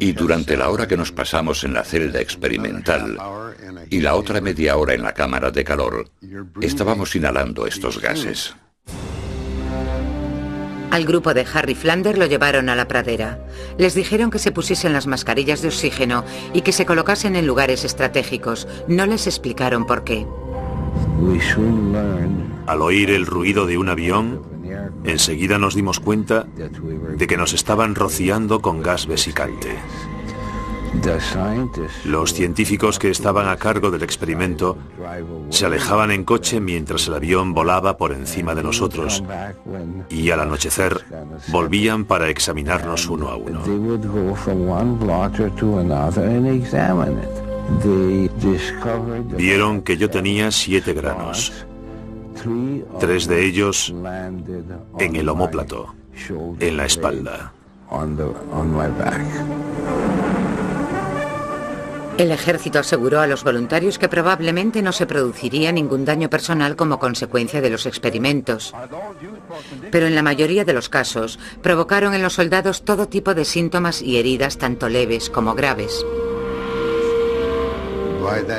y 0.00 0.12
durante 0.12 0.56
la 0.56 0.68
hora 0.68 0.88
que 0.88 0.96
nos 0.96 1.12
pasamos 1.12 1.62
en 1.64 1.74
la 1.74 1.84
celda 1.84 2.20
experimental 2.20 3.16
y 3.88 4.00
la 4.00 4.16
otra 4.16 4.40
media 4.40 4.76
hora 4.76 4.94
en 4.94 5.02
la 5.02 5.14
cámara 5.14 5.50
de 5.50 5.62
calor, 5.62 6.10
estábamos 6.60 7.14
inhalando 7.14 7.66
estos 7.66 8.00
gases. 8.00 8.54
Al 10.94 11.06
grupo 11.06 11.34
de 11.34 11.44
Harry 11.52 11.74
Flander 11.74 12.16
lo 12.16 12.26
llevaron 12.26 12.68
a 12.68 12.76
la 12.76 12.86
pradera. 12.86 13.44
Les 13.78 13.96
dijeron 13.96 14.30
que 14.30 14.38
se 14.38 14.52
pusiesen 14.52 14.92
las 14.92 15.08
mascarillas 15.08 15.60
de 15.60 15.66
oxígeno 15.66 16.22
y 16.52 16.60
que 16.60 16.70
se 16.70 16.86
colocasen 16.86 17.34
en 17.34 17.48
lugares 17.48 17.84
estratégicos. 17.84 18.68
No 18.86 19.04
les 19.04 19.26
explicaron 19.26 19.86
por 19.86 20.04
qué. 20.04 20.24
Al 22.68 22.80
oír 22.80 23.10
el 23.10 23.26
ruido 23.26 23.66
de 23.66 23.76
un 23.76 23.88
avión, 23.88 24.42
enseguida 25.02 25.58
nos 25.58 25.74
dimos 25.74 25.98
cuenta 25.98 26.46
de 26.46 27.26
que 27.26 27.36
nos 27.36 27.54
estaban 27.54 27.96
rociando 27.96 28.62
con 28.62 28.80
gas 28.80 29.08
vesicante. 29.08 29.74
Los 32.04 32.34
científicos 32.34 32.98
que 32.98 33.10
estaban 33.10 33.48
a 33.48 33.56
cargo 33.56 33.90
del 33.90 34.02
experimento 34.02 34.76
se 35.50 35.66
alejaban 35.66 36.10
en 36.10 36.24
coche 36.24 36.60
mientras 36.60 37.06
el 37.08 37.14
avión 37.14 37.54
volaba 37.54 37.96
por 37.96 38.12
encima 38.12 38.54
de 38.54 38.62
nosotros 38.62 39.22
y 40.08 40.30
al 40.30 40.40
anochecer 40.40 41.04
volvían 41.48 42.04
para 42.04 42.28
examinarnos 42.28 43.06
uno 43.08 43.28
a 43.28 43.36
uno. 43.36 43.62
Vieron 49.36 49.82
que 49.82 49.96
yo 49.96 50.10
tenía 50.10 50.50
siete 50.50 50.92
granos, 50.92 51.66
tres 53.00 53.26
de 53.26 53.44
ellos 53.44 53.94
en 54.98 55.16
el 55.16 55.28
homóplato, 55.28 55.94
en 56.60 56.76
la 56.76 56.84
espalda. 56.84 57.52
El 62.16 62.30
ejército 62.30 62.78
aseguró 62.78 63.20
a 63.20 63.26
los 63.26 63.42
voluntarios 63.42 63.98
que 63.98 64.08
probablemente 64.08 64.82
no 64.82 64.92
se 64.92 65.04
produciría 65.04 65.72
ningún 65.72 66.04
daño 66.04 66.30
personal 66.30 66.76
como 66.76 67.00
consecuencia 67.00 67.60
de 67.60 67.70
los 67.70 67.86
experimentos. 67.86 68.72
Pero 69.90 70.06
en 70.06 70.14
la 70.14 70.22
mayoría 70.22 70.64
de 70.64 70.72
los 70.72 70.88
casos 70.88 71.40
provocaron 71.60 72.14
en 72.14 72.22
los 72.22 72.34
soldados 72.34 72.84
todo 72.84 73.08
tipo 73.08 73.34
de 73.34 73.44
síntomas 73.44 74.00
y 74.00 74.18
heridas 74.18 74.58
tanto 74.58 74.88
leves 74.88 75.28
como 75.28 75.54
graves. 75.54 76.06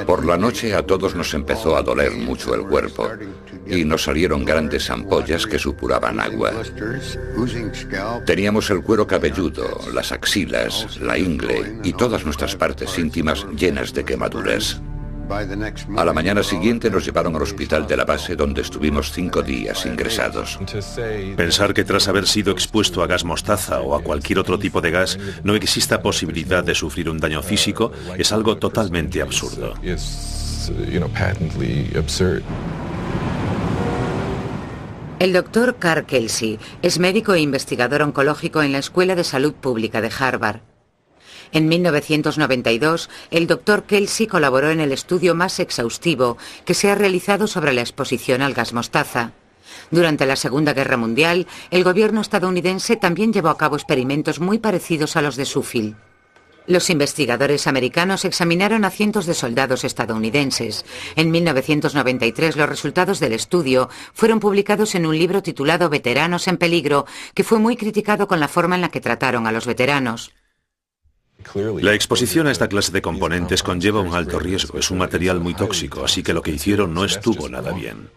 Por 0.05 0.25
la 0.25 0.37
noche 0.37 0.75
a 0.75 0.85
todos 0.85 1.15
nos 1.15 1.33
empezó 1.33 1.75
a 1.75 1.81
doler 1.81 2.11
mucho 2.11 2.53
el 2.53 2.67
cuerpo 2.67 3.09
y 3.65 3.83
nos 3.83 4.03
salieron 4.03 4.45
grandes 4.45 4.89
ampollas 4.89 5.45
que 5.45 5.59
supuraban 5.59 6.19
agua. 6.19 6.51
Teníamos 8.25 8.69
el 8.69 8.81
cuero 8.81 9.07
cabelludo, 9.07 9.79
las 9.93 10.11
axilas, 10.11 10.99
la 10.99 11.17
ingle 11.17 11.79
y 11.83 11.93
todas 11.93 12.25
nuestras 12.25 12.55
partes 12.55 12.97
íntimas 12.97 13.45
llenas 13.55 13.93
de 13.93 14.03
quemaduras. 14.05 14.81
A 15.97 16.05
la 16.05 16.13
mañana 16.13 16.43
siguiente 16.43 16.89
nos 16.89 17.03
llevaron 17.03 17.35
al 17.35 17.41
hospital 17.41 17.87
de 17.87 17.97
la 17.97 18.05
base 18.05 18.35
donde 18.35 18.61
estuvimos 18.61 19.11
cinco 19.11 19.41
días 19.41 19.85
ingresados. 19.85 20.59
Pensar 21.35 21.73
que 21.73 21.83
tras 21.83 22.07
haber 22.07 22.27
sido 22.27 22.51
expuesto 22.51 23.01
a 23.01 23.07
gas 23.07 23.23
mostaza 23.23 23.81
o 23.81 23.95
a 23.95 24.03
cualquier 24.03 24.39
otro 24.39 24.59
tipo 24.59 24.81
de 24.81 24.91
gas 24.91 25.17
no 25.43 25.55
exista 25.55 26.01
posibilidad 26.01 26.63
de 26.63 26.75
sufrir 26.75 27.09
un 27.09 27.17
daño 27.17 27.41
físico 27.41 27.91
es 28.17 28.31
algo 28.31 28.57
totalmente 28.57 29.21
absurdo. 29.21 29.73
El 35.17 35.31
doctor 35.31 35.77
Carl 35.79 36.05
Kelsey 36.05 36.59
es 36.81 36.99
médico 36.99 37.33
e 37.33 37.39
investigador 37.39 38.01
oncológico 38.01 38.61
en 38.61 38.73
la 38.73 38.79
Escuela 38.79 39.15
de 39.15 39.23
Salud 39.23 39.53
Pública 39.53 40.01
de 40.01 40.11
Harvard. 40.19 40.59
En 41.53 41.69
1992, 41.69 43.09
el 43.31 43.47
doctor 43.47 43.83
Kelsey 43.83 44.27
colaboró 44.27 44.71
en 44.71 44.81
el 44.81 44.91
estudio 44.91 45.33
más 45.33 45.61
exhaustivo 45.61 46.37
que 46.65 46.73
se 46.73 46.91
ha 46.91 46.95
realizado 46.95 47.47
sobre 47.47 47.71
la 47.71 47.79
exposición 47.79 48.41
al 48.41 48.53
gas 48.53 48.73
mostaza. 48.73 49.31
Durante 49.89 50.25
la 50.25 50.35
Segunda 50.35 50.73
Guerra 50.73 50.97
Mundial, 50.97 51.47
el 51.71 51.85
gobierno 51.85 52.19
estadounidense 52.19 52.97
también 52.97 53.31
llevó 53.31 53.47
a 53.47 53.57
cabo 53.57 53.77
experimentos 53.77 54.41
muy 54.41 54.59
parecidos 54.59 55.15
a 55.15 55.21
los 55.21 55.37
de 55.37 55.45
Sufil. 55.45 55.95
Los 56.67 56.89
investigadores 56.89 57.67
americanos 57.67 58.25
examinaron 58.25 58.85
a 58.85 58.89
cientos 58.89 59.27
de 59.27 59.35
soldados 59.35 59.83
estadounidenses. 59.83 60.85
En 61.15 61.29
1993 61.29 62.55
los 62.55 62.67
resultados 62.67 63.19
del 63.19 63.33
estudio 63.33 63.89
fueron 64.13 64.39
publicados 64.39 64.95
en 64.95 65.05
un 65.05 65.17
libro 65.17 65.43
titulado 65.43 65.89
Veteranos 65.89 66.47
en 66.47 66.57
Peligro, 66.57 67.05
que 67.35 67.43
fue 67.43 67.59
muy 67.59 67.77
criticado 67.77 68.27
con 68.27 68.39
la 68.39 68.47
forma 68.47 68.75
en 68.75 68.81
la 68.81 68.89
que 68.89 69.01
trataron 69.01 69.45
a 69.45 69.51
los 69.51 69.67
veteranos. 69.67 70.31
La 71.81 71.93
exposición 71.93 72.47
a 72.47 72.51
esta 72.51 72.67
clase 72.67 72.91
de 72.91 73.03
componentes 73.03 73.61
conlleva 73.61 74.01
un 74.01 74.15
alto 74.15 74.39
riesgo. 74.39 74.79
Es 74.79 74.89
un 74.89 74.97
material 74.97 75.39
muy 75.39 75.53
tóxico, 75.53 76.03
así 76.03 76.23
que 76.23 76.33
lo 76.33 76.41
que 76.41 76.51
hicieron 76.51 76.93
no 76.93 77.05
estuvo 77.05 77.47
nada 77.47 77.71
bien. 77.71 78.09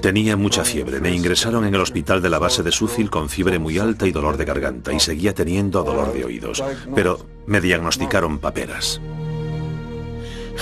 Tenía 0.00 0.36
mucha 0.36 0.64
fiebre. 0.64 1.00
Me 1.00 1.14
ingresaron 1.14 1.64
en 1.64 1.74
el 1.74 1.80
hospital 1.80 2.20
de 2.20 2.30
la 2.30 2.38
base 2.38 2.62
de 2.62 2.72
Sucil 2.72 3.10
con 3.10 3.28
fiebre 3.28 3.58
muy 3.58 3.78
alta 3.78 4.06
y 4.06 4.12
dolor 4.12 4.36
de 4.36 4.44
garganta 4.44 4.92
y 4.92 5.00
seguía 5.00 5.34
teniendo 5.34 5.82
dolor 5.82 6.12
de 6.12 6.24
oídos. 6.24 6.62
Pero 6.94 7.24
me 7.46 7.60
diagnosticaron 7.60 8.38
paperas. 8.38 9.00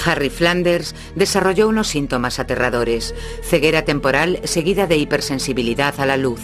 Harry 0.04 0.30
Flanders 0.30 0.94
desarrolló 1.14 1.68
unos 1.68 1.88
síntomas 1.88 2.38
aterradores, 2.38 3.14
ceguera 3.42 3.84
temporal 3.84 4.40
seguida 4.44 4.86
de 4.86 4.98
hipersensibilidad 4.98 5.98
a 5.98 6.06
la 6.06 6.16
luz. 6.16 6.40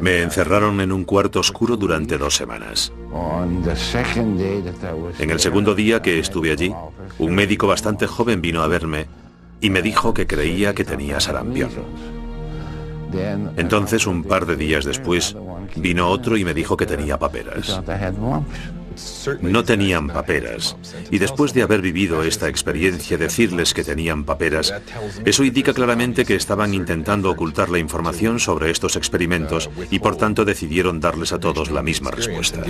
Me 0.00 0.20
encerraron 0.20 0.80
en 0.80 0.92
un 0.92 1.04
cuarto 1.04 1.40
oscuro 1.40 1.76
durante 1.76 2.18
dos 2.18 2.36
semanas. 2.36 2.92
En 5.18 5.30
el 5.30 5.40
segundo 5.40 5.74
día 5.74 6.02
que 6.02 6.18
estuve 6.18 6.52
allí, 6.52 6.74
un 7.18 7.34
médico 7.34 7.66
bastante 7.66 8.06
joven 8.06 8.42
vino 8.42 8.62
a 8.62 8.66
verme 8.66 9.06
y 9.62 9.70
me 9.70 9.80
dijo 9.80 10.12
que 10.12 10.26
creía 10.26 10.74
que 10.74 10.84
tenía 10.84 11.20
sarampión. 11.20 11.70
Entonces, 13.56 14.06
un 14.06 14.24
par 14.24 14.44
de 14.44 14.56
días 14.56 14.84
después, 14.84 15.36
vino 15.76 16.08
otro 16.08 16.36
y 16.36 16.44
me 16.44 16.52
dijo 16.52 16.76
que 16.76 16.84
tenía 16.84 17.18
paperas. 17.18 17.80
No 19.40 19.64
tenían 19.64 20.08
paperas. 20.08 20.76
Y 21.10 21.18
después 21.18 21.54
de 21.54 21.62
haber 21.62 21.80
vivido 21.80 22.22
esta 22.22 22.48
experiencia, 22.48 23.16
decirles 23.16 23.72
que 23.72 23.84
tenían 23.84 24.24
paperas, 24.24 24.74
eso 25.24 25.44
indica 25.44 25.72
claramente 25.72 26.24
que 26.24 26.34
estaban 26.34 26.74
intentando 26.74 27.30
ocultar 27.30 27.70
la 27.70 27.78
información 27.78 28.38
sobre 28.38 28.70
estos 28.70 28.96
experimentos 28.96 29.70
y 29.90 29.98
por 30.00 30.16
tanto 30.16 30.44
decidieron 30.44 31.00
darles 31.00 31.32
a 31.32 31.40
todos 31.40 31.70
la 31.70 31.82
misma 31.82 32.10
respuesta. 32.10 32.62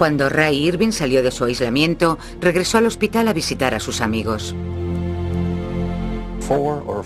Cuando 0.00 0.30
Ray 0.30 0.66
Irving 0.66 0.92
salió 0.92 1.22
de 1.22 1.30
su 1.30 1.44
aislamiento, 1.44 2.16
regresó 2.40 2.78
al 2.78 2.86
hospital 2.86 3.28
a 3.28 3.34
visitar 3.34 3.74
a 3.74 3.80
sus 3.80 4.00
amigos. 4.00 4.54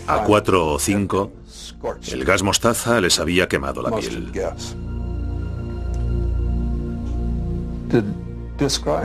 A 0.07 0.23
cuatro 0.23 0.69
o 0.69 0.79
cinco, 0.79 1.33
el 2.13 2.25
gas 2.25 2.45
mostaza 2.45 3.01
les 3.01 3.19
había 3.19 3.49
quemado 3.49 3.83
la 3.83 3.97
piel. 3.97 4.31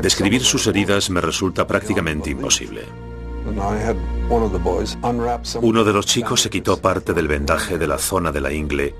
Describir 0.03 0.43
sus 0.43 0.67
heridas 0.67 1.09
me 1.09 1.19
resulta 1.19 1.65
prácticamente 1.65 2.29
imposible. 2.29 2.83
Uno 5.63 5.83
de 5.83 5.93
los 5.93 6.05
chicos 6.05 6.41
se 6.41 6.51
quitó 6.51 6.77
parte 6.77 7.15
del 7.15 7.27
vendaje 7.27 7.79
de 7.79 7.87
la 7.87 7.97
zona 7.97 8.31
de 8.31 8.41
la 8.41 8.53
ingle 8.53 8.93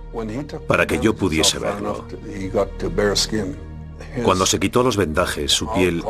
para 0.68 0.88
que 0.88 0.98
yo 0.98 1.16
pudiese 1.16 1.60
verlo. 1.60 2.06
Cuando 4.24 4.46
se 4.46 4.60
quitó 4.60 4.84
los 4.84 4.98
vendajes, 4.98 5.52
su 5.52 5.72
piel, 5.74 6.04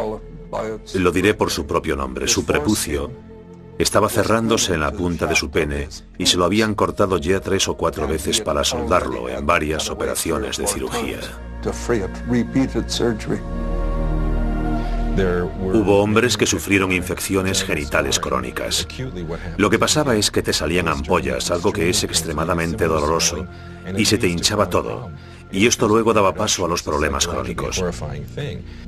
lo 0.96 1.12
diré 1.12 1.34
por 1.34 1.52
su 1.52 1.66
propio 1.66 1.96
nombre, 1.96 2.28
su 2.28 2.46
prepucio, 2.46 3.12
Estaba 3.80 4.10
cerrándose 4.10 4.74
en 4.74 4.82
la 4.82 4.92
punta 4.92 5.26
de 5.26 5.36
su 5.36 5.50
pene 5.52 5.88
y 6.18 6.26
se 6.26 6.36
lo 6.36 6.44
habían 6.44 6.76
cortado 6.76 7.18
ya 7.18 7.40
tres 7.40 7.70
o 7.70 7.78
cuatro 7.78 8.10
veces 8.10 8.42
para 8.42 8.66
soldarlo 8.66 9.30
en 9.30 9.46
varias 9.46 9.90
operaciones 9.90 10.58
de 10.58 10.68
cirugía. 10.68 11.20
Hubo 15.74 16.02
hombres 16.02 16.36
que 16.36 16.46
sufrieron 16.46 16.92
infecciones 16.92 17.64
genitales 17.64 18.20
crónicas. 18.20 18.86
Lo 19.56 19.70
que 19.70 19.80
pasaba 19.80 20.18
es 20.18 20.30
que 20.30 20.44
te 20.44 20.52
salían 20.52 20.90
ampollas, 20.90 21.50
algo 21.50 21.72
que 21.72 21.90
es 21.90 22.04
extremadamente 22.04 22.86
doloroso, 22.86 23.48
y 23.98 24.04
se 24.04 24.18
te 24.18 24.28
hinchaba 24.28 24.70
todo. 24.70 25.10
Y 25.52 25.66
esto 25.66 25.88
luego 25.88 26.14
daba 26.14 26.34
paso 26.34 26.66
a 26.66 26.68
los 26.68 26.84
problemas 26.84 27.28
crónicos. 27.28 27.84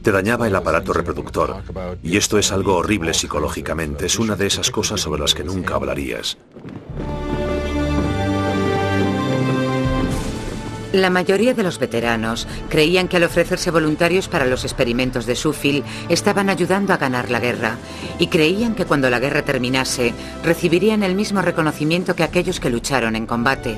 Te 0.02 0.12
dañaba 0.12 0.48
el 0.48 0.56
aparato 0.56 0.94
reproductor. 0.94 1.64
Y 2.04 2.18
esto 2.18 2.38
es 2.38 2.52
algo 2.52 2.76
horrible 2.76 3.14
psicológicamente. 3.14 4.06
Es 4.06 4.20
una 4.20 4.36
de 4.36 4.48
esas 4.48 4.70
cosas 4.70 5.02
sobre 5.02 5.22
las 5.22 5.34
que 5.34 5.44
nunca 5.44 5.76
hablarías. 5.76 6.38
La 10.94 11.10
mayoría 11.10 11.54
de 11.54 11.64
los 11.64 11.80
veteranos 11.80 12.48
creían 12.70 13.08
que 13.08 13.16
al 13.16 13.24
ofrecerse 13.24 13.72
voluntarios 13.72 14.28
para 14.28 14.46
los 14.46 14.66
experimentos 14.66 15.26
de 15.26 15.38
Sufil 15.38 15.86
estaban 16.10 16.50
ayudando 16.50 16.92
a 16.94 16.98
ganar 16.98 17.32
la 17.32 17.40
guerra 17.40 17.78
y 18.20 18.28
creían 18.28 18.76
que 18.76 18.86
cuando 18.86 19.10
la 19.10 19.20
guerra 19.20 19.44
terminase 19.44 20.14
recibirían 20.44 21.04
el 21.04 21.16
mismo 21.16 21.42
reconocimiento 21.42 22.14
que 22.14 22.24
aquellos 22.24 22.60
que 22.60 22.70
lucharon 22.70 23.16
en 23.16 23.26
combate. 23.26 23.78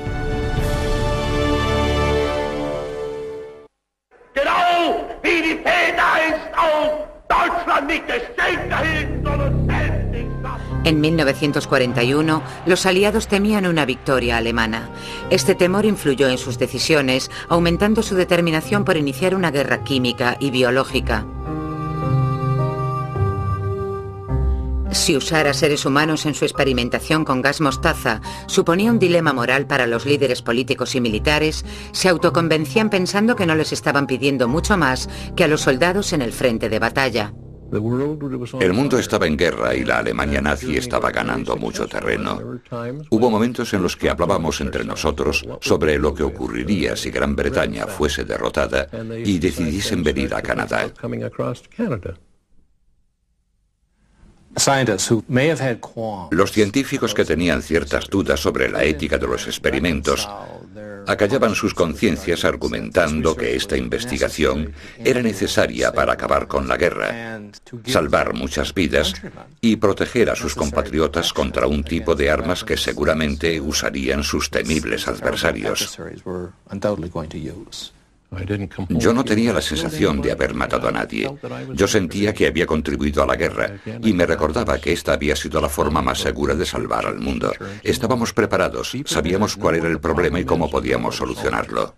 En 10.84 11.00
1941, 11.00 12.42
los 12.66 12.84
aliados 12.84 13.26
temían 13.26 13.66
una 13.66 13.86
victoria 13.86 14.36
alemana. 14.36 14.90
Este 15.30 15.54
temor 15.54 15.86
influyó 15.86 16.28
en 16.28 16.36
sus 16.36 16.58
decisiones, 16.58 17.30
aumentando 17.48 18.02
su 18.02 18.14
determinación 18.14 18.84
por 18.84 18.98
iniciar 18.98 19.34
una 19.34 19.50
guerra 19.50 19.82
química 19.82 20.36
y 20.40 20.50
biológica. 20.50 21.26
Si 24.90 25.16
usar 25.16 25.48
a 25.48 25.54
seres 25.54 25.86
humanos 25.86 26.24
en 26.24 26.34
su 26.34 26.44
experimentación 26.44 27.24
con 27.24 27.42
gas 27.42 27.60
mostaza 27.60 28.20
suponía 28.46 28.92
un 28.92 28.98
dilema 28.98 29.32
moral 29.32 29.66
para 29.66 29.86
los 29.86 30.06
líderes 30.06 30.40
políticos 30.40 30.94
y 30.94 31.00
militares, 31.00 31.64
se 31.92 32.08
autoconvencían 32.08 32.90
pensando 32.90 33.36
que 33.36 33.46
no 33.46 33.54
les 33.54 33.72
estaban 33.72 34.06
pidiendo 34.06 34.48
mucho 34.48 34.76
más 34.76 35.08
que 35.34 35.44
a 35.44 35.48
los 35.48 35.62
soldados 35.62 36.12
en 36.12 36.22
el 36.22 36.32
frente 36.32 36.68
de 36.68 36.78
batalla. 36.78 37.34
El 38.60 38.72
mundo 38.72 38.98
estaba 38.98 39.26
en 39.26 39.36
guerra 39.36 39.74
y 39.74 39.84
la 39.84 39.98
Alemania 39.98 40.40
nazi 40.40 40.76
estaba 40.76 41.10
ganando 41.10 41.56
mucho 41.56 41.86
terreno. 41.86 42.60
Hubo 43.10 43.30
momentos 43.30 43.72
en 43.74 43.82
los 43.82 43.96
que 43.96 44.10
hablábamos 44.10 44.60
entre 44.60 44.84
nosotros 44.84 45.44
sobre 45.60 45.98
lo 45.98 46.14
que 46.14 46.22
ocurriría 46.22 46.96
si 46.96 47.10
Gran 47.10 47.34
Bretaña 47.34 47.86
fuese 47.86 48.24
derrotada 48.24 48.88
y 49.24 49.38
decidiesen 49.38 50.02
venir 50.02 50.34
a 50.34 50.42
Canadá. 50.42 50.90
Los 56.30 56.52
científicos 56.52 57.12
que 57.12 57.24
tenían 57.24 57.62
ciertas 57.62 58.08
dudas 58.08 58.40
sobre 58.40 58.70
la 58.70 58.84
ética 58.84 59.18
de 59.18 59.26
los 59.26 59.46
experimentos 59.46 60.28
acallaban 61.06 61.54
sus 61.54 61.74
conciencias 61.74 62.44
argumentando 62.44 63.36
que 63.36 63.56
esta 63.56 63.76
investigación 63.76 64.72
era 64.98 65.22
necesaria 65.22 65.92
para 65.92 66.14
acabar 66.14 66.46
con 66.46 66.68
la 66.68 66.76
guerra, 66.76 67.40
salvar 67.86 68.34
muchas 68.34 68.74
vidas 68.74 69.14
y 69.60 69.76
proteger 69.76 70.30
a 70.30 70.36
sus 70.36 70.54
compatriotas 70.54 71.32
contra 71.32 71.66
un 71.66 71.84
tipo 71.84 72.14
de 72.14 72.30
armas 72.30 72.64
que 72.64 72.76
seguramente 72.76 73.60
usarían 73.60 74.22
sus 74.22 74.50
temibles 74.50 75.08
adversarios. 75.08 75.98
Yo 78.88 79.12
no 79.12 79.24
tenía 79.24 79.52
la 79.52 79.60
sensación 79.60 80.20
de 80.20 80.32
haber 80.32 80.54
matado 80.54 80.88
a 80.88 80.92
nadie. 80.92 81.30
Yo 81.74 81.86
sentía 81.86 82.32
que 82.32 82.46
había 82.46 82.66
contribuido 82.66 83.22
a 83.22 83.26
la 83.26 83.36
guerra 83.36 83.76
y 84.02 84.12
me 84.12 84.26
recordaba 84.26 84.78
que 84.78 84.92
esta 84.92 85.12
había 85.12 85.36
sido 85.36 85.60
la 85.60 85.68
forma 85.68 86.02
más 86.02 86.18
segura 86.18 86.54
de 86.54 86.66
salvar 86.66 87.06
al 87.06 87.18
mundo. 87.18 87.52
Estábamos 87.82 88.32
preparados, 88.32 88.92
sabíamos 89.06 89.56
cuál 89.56 89.76
era 89.76 89.88
el 89.88 90.00
problema 90.00 90.40
y 90.40 90.44
cómo 90.44 90.70
podíamos 90.70 91.16
solucionarlo. 91.16 91.94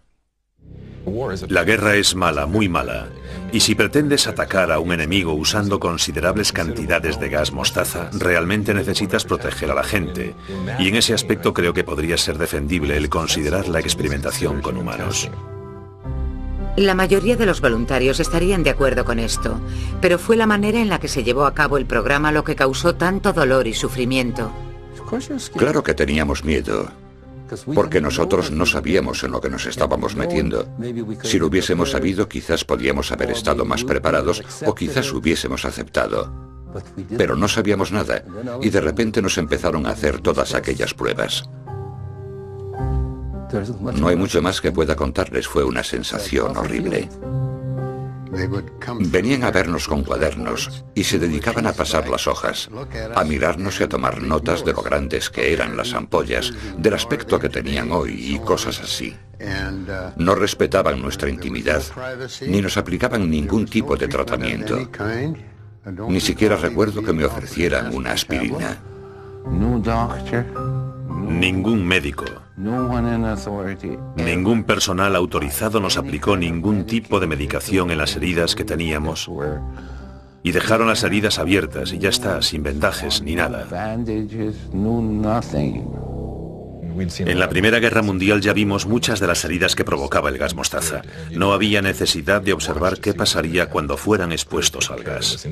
La 1.48 1.62
guerra 1.62 1.94
es 1.94 2.16
mala, 2.16 2.46
muy 2.46 2.68
mala. 2.68 3.08
Y 3.52 3.60
si 3.60 3.76
pretendes 3.76 4.26
atacar 4.26 4.72
a 4.72 4.80
un 4.80 4.92
enemigo 4.92 5.34
usando 5.34 5.78
considerables 5.78 6.52
cantidades 6.52 7.20
de 7.20 7.28
gas 7.28 7.52
mostaza, 7.52 8.10
realmente 8.12 8.74
necesitas 8.74 9.24
proteger 9.24 9.70
a 9.70 9.74
la 9.74 9.84
gente. 9.84 10.34
Y 10.80 10.88
en 10.88 10.96
ese 10.96 11.14
aspecto 11.14 11.54
creo 11.54 11.72
que 11.72 11.84
podría 11.84 12.16
ser 12.16 12.38
defendible 12.38 12.96
el 12.96 13.08
considerar 13.08 13.68
la 13.68 13.78
experimentación 13.78 14.60
con 14.60 14.76
humanos. 14.76 15.30
La 16.76 16.94
mayoría 16.94 17.36
de 17.36 17.46
los 17.46 17.62
voluntarios 17.62 18.20
estarían 18.20 18.62
de 18.62 18.70
acuerdo 18.70 19.06
con 19.06 19.18
esto, 19.18 19.58
pero 20.02 20.18
fue 20.18 20.36
la 20.36 20.46
manera 20.46 20.78
en 20.78 20.90
la 20.90 21.00
que 21.00 21.08
se 21.08 21.24
llevó 21.24 21.46
a 21.46 21.54
cabo 21.54 21.78
el 21.78 21.86
programa 21.86 22.32
lo 22.32 22.44
que 22.44 22.54
causó 22.54 22.94
tanto 22.94 23.32
dolor 23.32 23.66
y 23.66 23.72
sufrimiento. 23.72 24.52
Claro 25.56 25.82
que 25.82 25.94
teníamos 25.94 26.44
miedo, 26.44 26.90
porque 27.74 28.02
nosotros 28.02 28.50
no 28.50 28.66
sabíamos 28.66 29.24
en 29.24 29.30
lo 29.30 29.40
que 29.40 29.48
nos 29.48 29.64
estábamos 29.64 30.16
metiendo. 30.16 30.68
Si 31.22 31.38
lo 31.38 31.46
hubiésemos 31.46 31.92
sabido, 31.92 32.28
quizás 32.28 32.64
podíamos 32.64 33.10
haber 33.10 33.30
estado 33.30 33.64
más 33.64 33.82
preparados 33.82 34.42
o 34.66 34.74
quizás 34.74 35.10
hubiésemos 35.12 35.64
aceptado. 35.64 36.30
Pero 37.16 37.36
no 37.36 37.48
sabíamos 37.48 37.90
nada 37.90 38.22
y 38.60 38.68
de 38.68 38.80
repente 38.82 39.22
nos 39.22 39.38
empezaron 39.38 39.86
a 39.86 39.90
hacer 39.90 40.20
todas 40.20 40.54
aquellas 40.54 40.92
pruebas. 40.92 41.48
No 43.96 44.08
hay 44.08 44.16
mucho 44.16 44.42
más 44.42 44.60
que 44.60 44.72
pueda 44.72 44.96
contarles, 44.96 45.46
fue 45.46 45.64
una 45.64 45.82
sensación 45.82 46.56
horrible. 46.56 47.08
Venían 49.00 49.44
a 49.44 49.50
vernos 49.50 49.88
con 49.88 50.02
cuadernos 50.02 50.84
y 50.94 51.04
se 51.04 51.18
dedicaban 51.18 51.66
a 51.66 51.72
pasar 51.72 52.08
las 52.08 52.26
hojas, 52.26 52.68
a 53.14 53.24
mirarnos 53.24 53.80
y 53.80 53.84
a 53.84 53.88
tomar 53.88 54.20
notas 54.22 54.64
de 54.64 54.72
lo 54.72 54.82
grandes 54.82 55.30
que 55.30 55.52
eran 55.52 55.76
las 55.76 55.94
ampollas, 55.94 56.52
del 56.76 56.94
aspecto 56.94 57.38
que 57.38 57.48
tenían 57.48 57.92
hoy 57.92 58.34
y 58.34 58.38
cosas 58.40 58.80
así. 58.80 59.16
No 60.16 60.34
respetaban 60.34 61.00
nuestra 61.00 61.30
intimidad, 61.30 61.82
ni 62.46 62.60
nos 62.60 62.76
aplicaban 62.76 63.30
ningún 63.30 63.66
tipo 63.66 63.96
de 63.96 64.08
tratamiento. 64.08 64.90
Ni 66.08 66.20
siquiera 66.20 66.56
recuerdo 66.56 67.02
que 67.02 67.12
me 67.12 67.24
ofrecieran 67.24 67.94
una 67.94 68.12
aspirina. 68.12 68.78
Ningún 71.28 71.84
médico, 71.84 72.24
ningún 74.16 74.64
personal 74.64 75.16
autorizado 75.16 75.80
nos 75.80 75.96
aplicó 75.96 76.36
ningún 76.36 76.86
tipo 76.86 77.20
de 77.20 77.26
medicación 77.26 77.90
en 77.90 77.98
las 77.98 78.16
heridas 78.16 78.54
que 78.54 78.64
teníamos 78.64 79.28
y 80.42 80.52
dejaron 80.52 80.86
las 80.86 81.02
heridas 81.02 81.38
abiertas 81.38 81.92
y 81.92 81.98
ya 81.98 82.08
está, 82.08 82.40
sin 82.40 82.62
vendajes 82.62 83.20
ni 83.22 83.34
nada. 83.34 83.66
En 87.18 87.38
la 87.38 87.48
Primera 87.48 87.78
Guerra 87.78 88.02
Mundial 88.02 88.40
ya 88.40 88.52
vimos 88.52 88.86
muchas 88.86 89.20
de 89.20 89.26
las 89.26 89.44
heridas 89.44 89.74
que 89.74 89.84
provocaba 89.84 90.28
el 90.28 90.38
gas 90.38 90.54
mostaza. 90.54 91.02
No 91.32 91.52
había 91.52 91.82
necesidad 91.82 92.40
de 92.40 92.52
observar 92.52 93.00
qué 93.00 93.12
pasaría 93.12 93.68
cuando 93.68 93.96
fueran 93.96 94.32
expuestos 94.32 94.90
al 94.90 95.02
gas. 95.02 95.46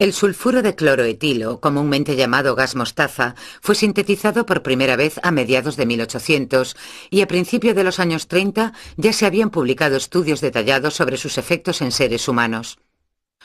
El 0.00 0.14
sulfuro 0.14 0.62
de 0.62 0.74
cloroetilo, 0.74 1.60
comúnmente 1.60 2.16
llamado 2.16 2.54
gas 2.54 2.74
mostaza, 2.74 3.34
fue 3.60 3.74
sintetizado 3.74 4.46
por 4.46 4.62
primera 4.62 4.96
vez 4.96 5.20
a 5.22 5.30
mediados 5.30 5.76
de 5.76 5.84
1800 5.84 6.74
y 7.10 7.20
a 7.20 7.28
principios 7.28 7.76
de 7.76 7.84
los 7.84 8.00
años 8.00 8.26
30 8.26 8.72
ya 8.96 9.12
se 9.12 9.26
habían 9.26 9.50
publicado 9.50 9.98
estudios 9.98 10.40
detallados 10.40 10.94
sobre 10.94 11.18
sus 11.18 11.36
efectos 11.36 11.82
en 11.82 11.92
seres 11.92 12.28
humanos. 12.28 12.78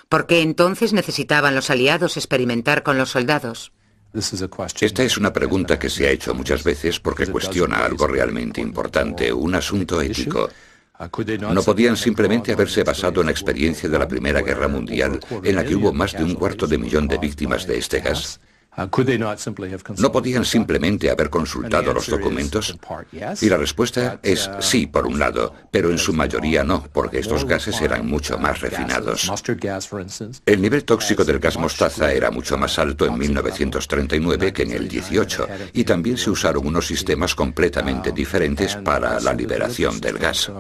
¿Por 0.07 0.27
qué 0.27 0.43
entonces 0.43 0.93
necesitaban 0.93 1.55
los 1.55 1.69
aliados 1.69 2.15
experimentar 2.15 2.83
con 2.83 2.97
los 2.97 3.09
soldados? 3.09 3.73
Esta 4.13 5.03
es 5.03 5.17
una 5.17 5.33
pregunta 5.33 5.77
que 5.77 5.89
se 5.89 6.07
ha 6.07 6.11
hecho 6.11 6.33
muchas 6.33 6.63
veces 6.63 7.01
porque 7.01 7.27
cuestiona 7.27 7.83
algo 7.83 8.07
realmente 8.07 8.61
importante, 8.61 9.33
un 9.33 9.55
asunto 9.55 9.99
ético. 9.99 10.49
No 11.53 11.61
podían 11.61 11.97
simplemente 11.97 12.53
haberse 12.53 12.83
basado 12.83 13.21
en 13.21 13.27
la 13.27 13.31
experiencia 13.31 13.89
de 13.89 13.99
la 13.99 14.07
Primera 14.07 14.41
Guerra 14.41 14.67
Mundial, 14.67 15.19
en 15.43 15.55
la 15.55 15.63
que 15.63 15.75
hubo 15.75 15.91
más 15.93 16.13
de 16.13 16.23
un 16.23 16.35
cuarto 16.35 16.67
de 16.67 16.77
millón 16.77 17.07
de 17.07 17.17
víctimas 17.17 17.67
de 17.67 17.77
este 17.77 17.99
gas. 17.99 18.39
¿No 19.99 20.11
podían 20.11 20.45
simplemente 20.45 21.09
haber 21.09 21.29
consultado 21.29 21.93
los 21.93 22.07
documentos? 22.07 22.75
Y 23.41 23.49
la 23.49 23.57
respuesta 23.57 24.19
es 24.21 24.49
sí, 24.59 24.87
por 24.87 25.05
un 25.07 25.17
lado, 25.17 25.53
pero 25.71 25.89
en 25.89 25.97
su 25.97 26.13
mayoría 26.13 26.63
no, 26.63 26.83
porque 26.91 27.19
estos 27.19 27.45
gases 27.45 27.79
eran 27.81 28.05
mucho 28.05 28.37
más 28.37 28.59
refinados. 28.61 29.29
El 30.45 30.61
nivel 30.61 30.83
tóxico 30.83 31.23
del 31.23 31.39
gas 31.39 31.57
mostaza 31.57 32.11
era 32.11 32.31
mucho 32.31 32.57
más 32.57 32.77
alto 32.79 33.05
en 33.05 33.17
1939 33.17 34.53
que 34.53 34.63
en 34.63 34.71
el 34.71 34.87
18, 34.87 35.47
y 35.73 35.83
también 35.83 36.17
se 36.17 36.29
usaron 36.29 36.67
unos 36.67 36.87
sistemas 36.87 37.35
completamente 37.35 38.11
diferentes 38.11 38.75
para 38.75 39.19
la 39.19 39.33
liberación 39.33 39.99
del 40.01 40.17
gas. 40.17 40.51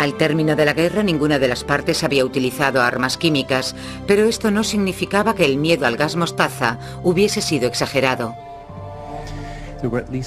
Al 0.00 0.16
término 0.16 0.56
de 0.56 0.64
la 0.64 0.72
guerra 0.72 1.02
ninguna 1.02 1.38
de 1.38 1.46
las 1.46 1.62
partes 1.62 2.02
había 2.04 2.24
utilizado 2.24 2.80
armas 2.80 3.18
químicas, 3.18 3.76
pero 4.06 4.24
esto 4.24 4.50
no 4.50 4.64
significaba 4.64 5.34
que 5.34 5.44
el 5.44 5.58
miedo 5.58 5.84
al 5.84 5.98
gas 5.98 6.16
mostaza 6.16 6.78
hubiese 7.02 7.42
sido 7.42 7.68
exagerado. 7.68 8.34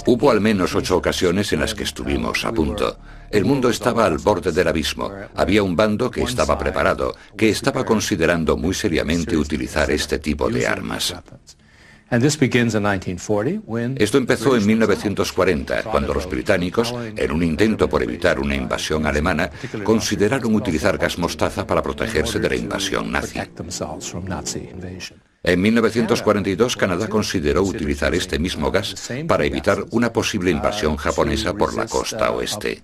Hubo 0.05 0.29
al 0.29 0.41
menos 0.41 0.75
ocho 0.75 0.95
ocasiones 0.95 1.51
en 1.53 1.61
las 1.61 1.73
que 1.73 1.85
estuvimos 1.85 2.45
a 2.45 2.51
punto. 2.51 2.99
El 3.31 3.45
mundo 3.45 3.69
estaba 3.69 4.05
al 4.05 4.19
borde 4.19 4.51
del 4.51 4.67
abismo. 4.67 5.11
Había 5.33 5.63
un 5.63 5.75
bando 5.75 6.11
que 6.11 6.21
estaba 6.21 6.55
preparado, 6.55 7.15
que 7.35 7.49
estaba 7.49 7.83
considerando 7.83 8.55
muy 8.55 8.75
seriamente 8.75 9.35
utilizar 9.35 9.89
este 9.89 10.19
tipo 10.19 10.51
de 10.51 10.67
armas. 10.67 11.15
Esto 13.97 14.19
empezó 14.19 14.55
en 14.55 14.65
1940, 14.65 15.83
cuando 15.83 16.13
los 16.13 16.29
británicos, 16.29 16.93
en 17.15 17.31
un 17.31 17.41
intento 17.41 17.89
por 17.89 18.03
evitar 18.03 18.39
una 18.39 18.55
invasión 18.55 19.07
alemana, 19.07 19.49
consideraron 19.83 20.53
utilizar 20.53 20.97
gas 20.97 21.17
mostaza 21.17 21.65
para 21.65 21.81
protegerse 21.81 22.39
de 22.39 22.49
la 22.49 22.55
invasión 22.55 23.11
nazi. 23.11 23.39
En 25.45 25.59
1942 25.59 26.77
Canadá 26.77 27.07
consideró 27.09 27.63
utilizar 27.63 28.13
este 28.15 28.39
mismo 28.39 28.71
gas 28.71 28.95
para 29.27 29.43
evitar 29.43 29.83
una 29.91 30.13
posible 30.13 30.51
invasión 30.51 30.95
japonesa 30.95 31.53
por 31.53 31.73
la 31.73 31.85
costa 31.85 32.31
oeste. 32.31 32.79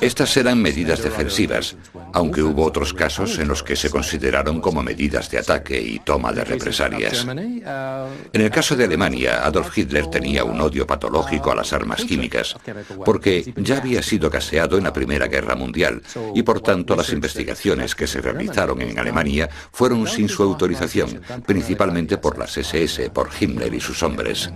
Estas 0.00 0.36
eran 0.36 0.60
medidas 0.60 1.02
defensivas, 1.02 1.76
aunque 2.12 2.42
hubo 2.42 2.64
otros 2.64 2.92
casos 2.92 3.38
en 3.38 3.48
los 3.48 3.62
que 3.62 3.76
se 3.76 3.90
consideraron 3.90 4.60
como 4.60 4.82
medidas 4.82 5.30
de 5.30 5.38
ataque 5.38 5.80
y 5.80 5.98
toma 6.00 6.32
de 6.32 6.44
represalias. 6.44 7.26
En 7.26 8.40
el 8.40 8.50
caso 8.50 8.76
de 8.76 8.84
Alemania, 8.84 9.44
Adolf 9.44 9.76
Hitler 9.76 10.06
tenía 10.08 10.44
un 10.44 10.60
odio 10.60 10.86
patológico 10.86 11.50
a 11.50 11.56
las 11.56 11.72
armas 11.72 12.04
químicas, 12.04 12.56
porque 13.04 13.52
ya 13.56 13.78
había 13.78 14.02
sido 14.02 14.30
gaseado 14.30 14.78
en 14.78 14.84
la 14.84 14.92
Primera 14.92 15.26
Guerra 15.26 15.54
Mundial 15.54 16.02
y 16.34 16.42
por 16.42 16.60
tanto 16.60 16.94
las 16.94 17.12
investigaciones 17.12 17.94
que 17.94 18.06
se 18.06 18.20
realizaron 18.20 18.80
en 18.82 18.98
Alemania 18.98 19.48
fueron 19.72 20.06
sin 20.06 20.28
su 20.28 20.42
autorización, 20.42 21.20
principalmente 21.46 22.18
por 22.18 22.38
las 22.38 22.56
SS, 22.56 23.10
por 23.10 23.30
Himmler 23.38 23.72
y 23.74 23.80
sus 23.80 24.02
hombres. 24.02 24.50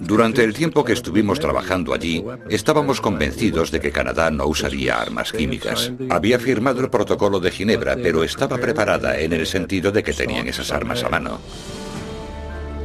Durante 0.00 0.44
el 0.44 0.54
tiempo 0.54 0.84
que 0.84 0.92
estuvimos 0.92 1.40
trabajando 1.40 1.94
allí, 1.94 2.24
estábamos 2.48 3.00
convencidos 3.00 3.70
de 3.70 3.80
que 3.80 3.90
Canadá 3.90 4.30
no 4.30 4.46
usaría 4.46 5.00
armas 5.00 5.32
químicas. 5.32 5.92
Había 6.10 6.38
firmado 6.38 6.80
el 6.80 6.90
protocolo 6.90 7.40
de 7.40 7.50
Ginebra, 7.50 7.96
pero 7.96 8.24
estaba 8.24 8.58
preparada 8.58 9.18
en 9.18 9.32
el 9.32 9.46
sentido 9.46 9.90
de 9.92 10.02
que 10.02 10.12
tenían 10.12 10.48
esas 10.48 10.70
armas 10.72 11.02
a 11.02 11.08
mano. 11.08 11.40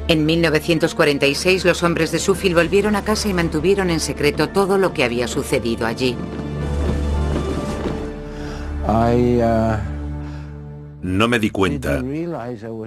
En 0.08 0.26
1946 0.26 1.65
los 1.65 1.84
hombres 1.84 2.12
de 2.12 2.17
Sufil 2.17 2.56
volvieron 2.56 2.95
a 2.95 3.04
casa 3.04 3.30
y 3.30 3.34
mantuvieron 3.34 3.91
en 3.91 4.00
secreto 4.00 4.50
todo 4.50 4.80
lo 4.80 4.91
que 4.91 5.04
había 5.04 5.28
sucedido 5.28 5.86
allí. 5.86 6.15
Uh, 8.88 9.78
no 11.04 11.28
me 11.28 11.38
di 11.38 11.52
cuenta 11.52 12.04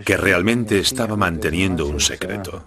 que 0.04 0.16
realmente 0.16 0.80
estaba 0.80 1.16
manteniendo 1.16 1.86
un 1.86 2.00
secreto. 2.00 2.64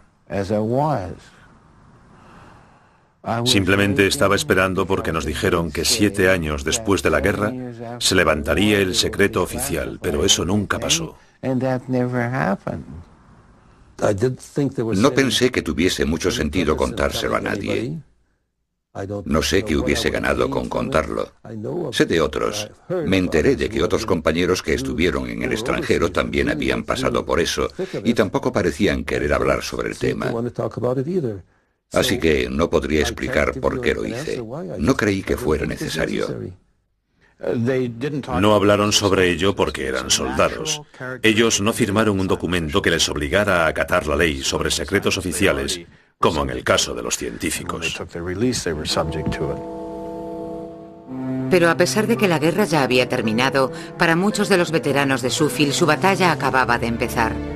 Simplemente 3.46 4.06
estaba 4.06 4.36
esperando 4.36 4.86
porque 4.86 5.12
nos 5.12 5.26
dijeron 5.26 5.72
que 5.72 5.84
siete 5.84 6.30
años 6.30 6.64
después 6.64 7.02
de 7.02 7.10
la 7.10 7.22
guerra 7.22 7.52
se 8.00 8.14
levantaría 8.14 8.80
el 8.80 8.94
secreto 8.94 9.42
oficial, 9.42 10.00
pero 10.02 10.24
eso 10.24 10.46
nunca 10.46 10.78
pasó. 10.78 11.18
No 14.96 15.12
pensé 15.14 15.52
que 15.52 15.62
tuviese 15.62 16.06
mucho 16.06 16.30
sentido 16.30 16.78
contárselo 16.78 17.36
a 17.36 17.42
nadie. 17.42 17.98
No 19.26 19.42
sé 19.42 19.64
qué 19.64 19.76
hubiese 19.76 20.10
ganado 20.10 20.50
con 20.50 20.70
contarlo. 20.70 21.32
Sé 21.92 22.06
de 22.06 22.22
otros. 22.22 22.70
Me 22.90 23.18
enteré 23.18 23.56
de 23.56 23.70
que 23.70 23.84
otros 23.84 24.06
compañeros 24.06 24.64
que 24.64 24.74
estuvieron 24.74 25.30
en 25.30 25.44
el 25.44 25.52
extranjero 25.52 26.12
también 26.12 26.50
habían 26.50 26.84
pasado 26.84 27.26
por 27.26 27.40
eso 27.40 27.68
y 28.04 28.14
tampoco 28.14 28.52
parecían 28.54 29.04
querer 29.04 29.34
hablar 29.34 29.64
sobre 29.64 29.90
el 29.90 29.98
tema. 29.98 30.34
Así 31.92 32.20
que 32.20 32.50
no 32.50 32.70
podría 32.70 33.02
explicar 33.02 33.60
por 33.60 33.82
qué 33.82 33.94
lo 33.94 34.06
hice. 34.06 34.44
No 34.80 34.96
creí 34.96 35.24
que 35.24 35.38
fuera 35.38 35.66
necesario. 35.66 36.28
No 37.39 38.56
hablaron 38.56 38.91
sobre 38.91 39.30
ello 39.30 39.56
porque 39.56 39.88
eran 39.88 40.10
soldados. 40.10 40.82
Ellos 41.21 41.62
no 41.62 41.74
firmaron 41.74 42.19
un 42.19 42.28
documento 42.28 42.82
que 42.82 42.91
les 42.91 43.10
obligara 43.10 43.65
a 43.65 43.67
acatar 43.67 44.08
la 44.08 44.15
ley 44.15 44.41
sobre 44.41 44.71
secretos 44.71 45.17
oficiales 45.17 45.82
como 46.19 46.43
en 46.43 46.50
el 46.50 46.63
caso 46.63 46.93
de 46.95 47.04
los 47.04 47.17
científicos. 47.17 48.00
Pero 51.50 51.69
a 51.69 51.78
pesar 51.78 52.08
de 52.08 52.17
que 52.17 52.28
la 52.28 52.39
guerra 52.39 52.65
ya 52.65 52.84
había 52.84 53.08
terminado, 53.08 53.71
para 53.98 54.15
muchos 54.15 54.50
de 54.50 54.58
los 54.58 54.71
veteranos 54.71 55.21
de 55.21 55.30
Sufil 55.30 55.74
su 55.74 55.86
batalla 55.86 56.32
acababa 56.32 56.78
de 56.80 56.88
empezar. 56.88 57.55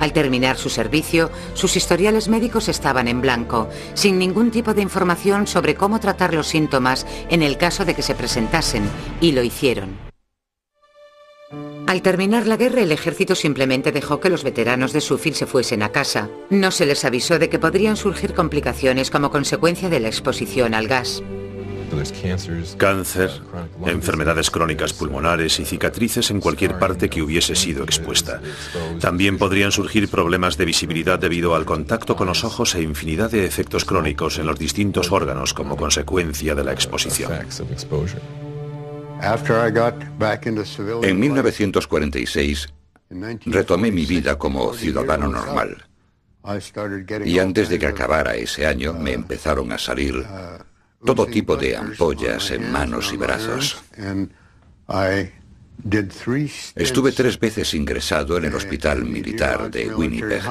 Al 0.00 0.12
terminar 0.12 0.56
su 0.56 0.70
servicio, 0.70 1.30
sus 1.54 1.76
historiales 1.76 2.28
médicos 2.28 2.68
estaban 2.68 3.08
en 3.08 3.20
blanco, 3.20 3.68
sin 3.94 4.18
ningún 4.18 4.50
tipo 4.50 4.74
de 4.74 4.82
información 4.82 5.46
sobre 5.46 5.74
cómo 5.74 6.00
tratar 6.00 6.34
los 6.34 6.48
síntomas 6.48 7.06
en 7.30 7.42
el 7.42 7.56
caso 7.56 7.84
de 7.84 7.94
que 7.94 8.02
se 8.02 8.14
presentasen, 8.14 8.84
y 9.20 9.32
lo 9.32 9.42
hicieron. 9.42 10.04
Al 11.86 12.00
terminar 12.00 12.46
la 12.46 12.56
guerra, 12.56 12.80
el 12.80 12.92
ejército 12.92 13.34
simplemente 13.34 13.92
dejó 13.92 14.18
que 14.18 14.30
los 14.30 14.42
veteranos 14.42 14.92
de 14.92 15.02
Sufil 15.02 15.34
se 15.34 15.46
fuesen 15.46 15.82
a 15.82 15.90
casa. 15.90 16.30
No 16.48 16.70
se 16.70 16.86
les 16.86 17.04
avisó 17.04 17.38
de 17.38 17.50
que 17.50 17.58
podrían 17.58 17.96
surgir 17.96 18.32
complicaciones 18.32 19.10
como 19.10 19.30
consecuencia 19.30 19.90
de 19.90 20.00
la 20.00 20.08
exposición 20.08 20.74
al 20.74 20.88
gas. 20.88 21.22
Cáncer, 22.76 23.30
enfermedades 23.86 24.50
crónicas 24.50 24.92
pulmonares 24.92 25.58
y 25.60 25.64
cicatrices 25.64 26.30
en 26.30 26.40
cualquier 26.40 26.78
parte 26.78 27.08
que 27.08 27.22
hubiese 27.22 27.54
sido 27.54 27.84
expuesta. 27.84 28.40
También 29.00 29.38
podrían 29.38 29.72
surgir 29.72 30.08
problemas 30.08 30.56
de 30.56 30.64
visibilidad 30.64 31.18
debido 31.18 31.54
al 31.54 31.64
contacto 31.64 32.16
con 32.16 32.26
los 32.26 32.44
ojos 32.44 32.74
e 32.74 32.82
infinidad 32.82 33.30
de 33.30 33.46
efectos 33.46 33.84
crónicos 33.84 34.38
en 34.38 34.46
los 34.46 34.58
distintos 34.58 35.12
órganos 35.12 35.54
como 35.54 35.76
consecuencia 35.76 36.54
de 36.54 36.64
la 36.64 36.72
exposición. 36.72 37.32
En 41.02 41.20
1946 41.20 42.68
retomé 43.46 43.90
mi 43.90 44.06
vida 44.06 44.38
como 44.38 44.74
ciudadano 44.74 45.28
normal. 45.28 45.84
Y 47.24 47.38
antes 47.38 47.68
de 47.70 47.78
que 47.78 47.86
acabara 47.86 48.34
ese 48.34 48.66
año 48.66 48.92
me 48.92 49.12
empezaron 49.12 49.72
a 49.72 49.78
salir 49.78 50.24
todo 51.04 51.26
tipo 51.26 51.56
de 51.56 51.76
ampollas 51.76 52.50
en 52.50 52.70
manos 52.72 53.12
y 53.12 53.16
brazos. 53.16 53.82
Estuve 56.76 57.12
tres 57.12 57.38
veces 57.38 57.74
ingresado 57.74 58.38
en 58.38 58.44
el 58.46 58.54
hospital 58.54 59.04
militar 59.04 59.70
de 59.70 59.94
Winnipeg. 59.94 60.42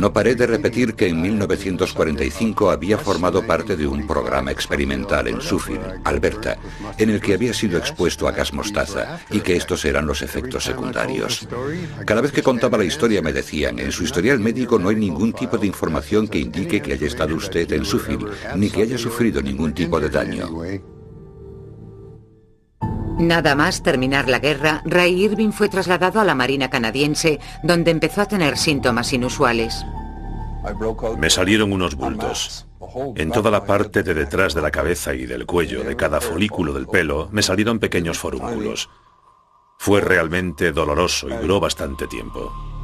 No 0.00 0.12
paré 0.12 0.36
de 0.36 0.46
repetir 0.46 0.94
que 0.94 1.08
en 1.08 1.20
1945 1.20 2.70
había 2.70 2.96
formado 2.96 3.44
parte 3.44 3.76
de 3.76 3.88
un 3.88 4.06
programa 4.06 4.52
experimental 4.52 5.26
en 5.26 5.40
Suffield, 5.40 6.00
Alberta, 6.04 6.58
en 6.96 7.10
el 7.10 7.20
que 7.20 7.34
había 7.34 7.52
sido 7.52 7.76
expuesto 7.76 8.28
a 8.28 8.32
gas 8.32 8.52
mostaza 8.52 9.20
y 9.30 9.40
que 9.40 9.56
estos 9.56 9.84
eran 9.84 10.06
los 10.06 10.22
efectos 10.22 10.64
secundarios. 10.64 11.48
Cada 12.04 12.20
vez 12.20 12.30
que 12.30 12.42
contaba 12.42 12.78
la 12.78 12.84
historia 12.84 13.20
me 13.20 13.32
decían, 13.32 13.80
en 13.80 13.90
su 13.90 14.04
historial 14.04 14.38
médico 14.38 14.78
no 14.78 14.90
hay 14.90 14.96
ningún 14.96 15.32
tipo 15.32 15.58
de 15.58 15.66
información 15.66 16.28
que 16.28 16.38
indique 16.38 16.80
que 16.80 16.92
haya 16.92 17.06
estado 17.06 17.34
usted 17.34 17.70
en 17.72 17.84
Suffield, 17.84 18.30
ni 18.56 18.70
que 18.70 18.82
haya 18.82 18.98
sufrido 18.98 19.42
ningún 19.42 19.74
tipo 19.74 19.98
de 19.98 20.08
daño. 20.08 20.48
Nada 23.18 23.56
más 23.56 23.82
terminar 23.82 24.28
la 24.28 24.38
guerra, 24.38 24.80
Ray 24.84 25.24
Irving 25.24 25.50
fue 25.50 25.68
trasladado 25.68 26.20
a 26.20 26.24
la 26.24 26.36
Marina 26.36 26.70
canadiense, 26.70 27.40
donde 27.64 27.90
empezó 27.90 28.20
a 28.22 28.26
tener 28.26 28.56
síntomas 28.56 29.12
inusuales. 29.12 29.84
Me 31.18 31.28
salieron 31.28 31.72
unos 31.72 31.96
bultos. 31.96 32.68
En 33.16 33.32
toda 33.32 33.50
la 33.50 33.64
parte 33.64 34.04
de 34.04 34.14
detrás 34.14 34.54
de 34.54 34.62
la 34.62 34.70
cabeza 34.70 35.14
y 35.14 35.26
del 35.26 35.46
cuello 35.46 35.82
de 35.82 35.96
cada 35.96 36.20
folículo 36.20 36.72
del 36.72 36.86
pelo 36.86 37.28
me 37.32 37.42
salieron 37.42 37.80
pequeños 37.80 38.18
forúnculos. 38.18 38.88
Fue 39.78 40.00
realmente 40.00 40.70
doloroso 40.70 41.28
y 41.28 41.36
duró 41.36 41.58
bastante 41.58 42.06
tiempo. 42.06 42.77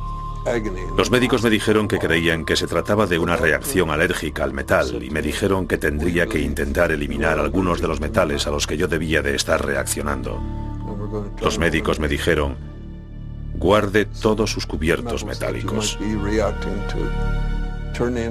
Los 0.96 1.10
médicos 1.10 1.42
me 1.42 1.50
dijeron 1.50 1.88
que 1.88 1.98
creían 1.98 2.44
que 2.44 2.56
se 2.56 2.66
trataba 2.66 3.06
de 3.06 3.18
una 3.18 3.36
reacción 3.36 3.90
alérgica 3.90 4.44
al 4.44 4.52
metal 4.52 5.02
y 5.02 5.10
me 5.10 5.22
dijeron 5.22 5.66
que 5.66 5.78
tendría 5.78 6.26
que 6.26 6.38
intentar 6.38 6.92
eliminar 6.92 7.38
algunos 7.38 7.80
de 7.80 7.88
los 7.88 8.00
metales 8.00 8.46
a 8.46 8.50
los 8.50 8.66
que 8.66 8.76
yo 8.76 8.86
debía 8.86 9.22
de 9.22 9.34
estar 9.34 9.64
reaccionando. 9.64 10.40
Los 11.40 11.58
médicos 11.58 11.98
me 11.98 12.08
dijeron, 12.08 12.56
guarde 13.54 14.04
todos 14.04 14.50
sus 14.50 14.66
cubiertos 14.66 15.24
metálicos. 15.24 15.98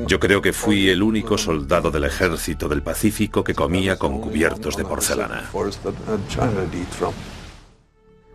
Yo 0.08 0.20
creo 0.20 0.42
que 0.42 0.52
fui 0.52 0.90
el 0.90 1.02
único 1.02 1.38
soldado 1.38 1.90
del 1.90 2.04
ejército 2.04 2.68
del 2.68 2.84
Pacífico 2.84 3.44
que 3.44 3.56
comía 3.56 3.98
con 3.98 4.20
cubiertos 4.20 4.76
de 4.76 4.84
porcelana. 4.84 5.50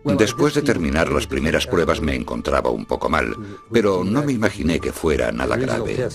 Después 0.03 0.53
de 0.53 0.61
terminar 0.61 1.11
las 1.11 1.27
primeras 1.27 1.67
pruebas 1.67 2.01
me 2.01 2.15
encontraba 2.15 2.69
un 2.69 2.85
poco 2.85 3.09
mal, 3.09 3.35
pero 3.71 4.03
no 4.03 4.23
me 4.23 4.33
imaginé 4.33 4.79
que 4.79 4.91
fuera 4.91 5.31
nada 5.31 5.55
grave. 5.57 6.09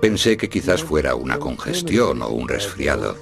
Pensé 0.00 0.36
que 0.36 0.48
quizás 0.48 0.82
fuera 0.82 1.14
una 1.14 1.38
congestión 1.38 2.22
o 2.22 2.28
un 2.28 2.48
resfriado. 2.48 3.16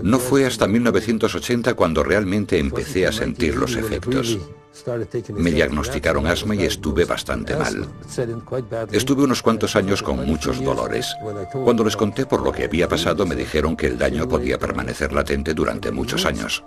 No 0.00 0.18
fue 0.18 0.46
hasta 0.46 0.66
1980 0.66 1.74
cuando 1.74 2.02
realmente 2.02 2.58
empecé 2.58 3.06
a 3.06 3.12
sentir 3.12 3.56
los 3.56 3.76
efectos. 3.76 4.38
Me 5.34 5.50
diagnosticaron 5.50 6.26
asma 6.26 6.54
y 6.54 6.62
estuve 6.62 7.04
bastante 7.04 7.56
mal. 7.56 7.86
Estuve 8.90 9.24
unos 9.24 9.42
cuantos 9.42 9.76
años 9.76 10.02
con 10.02 10.24
muchos 10.24 10.62
dolores. 10.64 11.14
Cuando 11.64 11.84
les 11.84 11.96
conté 11.96 12.24
por 12.24 12.42
lo 12.42 12.52
que 12.52 12.64
había 12.64 12.88
pasado, 12.88 13.26
me 13.26 13.34
dijeron 13.34 13.76
que 13.76 13.88
el 13.88 13.98
daño 13.98 14.26
podía 14.26 14.58
permanecer 14.58 15.12
latente 15.12 15.52
durante 15.52 15.90
muchos 15.90 16.24
años. 16.24 16.64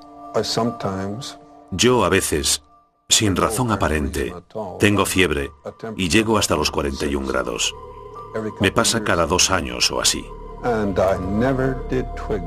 Yo 1.71 2.06
a 2.06 2.10
veces, 2.10 2.63
sin 3.10 3.36
razón 3.36 3.71
aparente, 3.71 4.34
tengo 4.80 5.06
fiebre 5.06 5.51
y 5.97 6.10
llego 6.10 6.38
hasta 6.38 6.56
los 6.56 6.71
41 6.71 7.28
grados. 7.28 7.73
Me 8.60 8.71
pasa 8.71 9.04
cada 9.04 9.25
dos 9.25 9.51
años 9.51 9.89
o 9.91 10.01
así. 10.01 10.25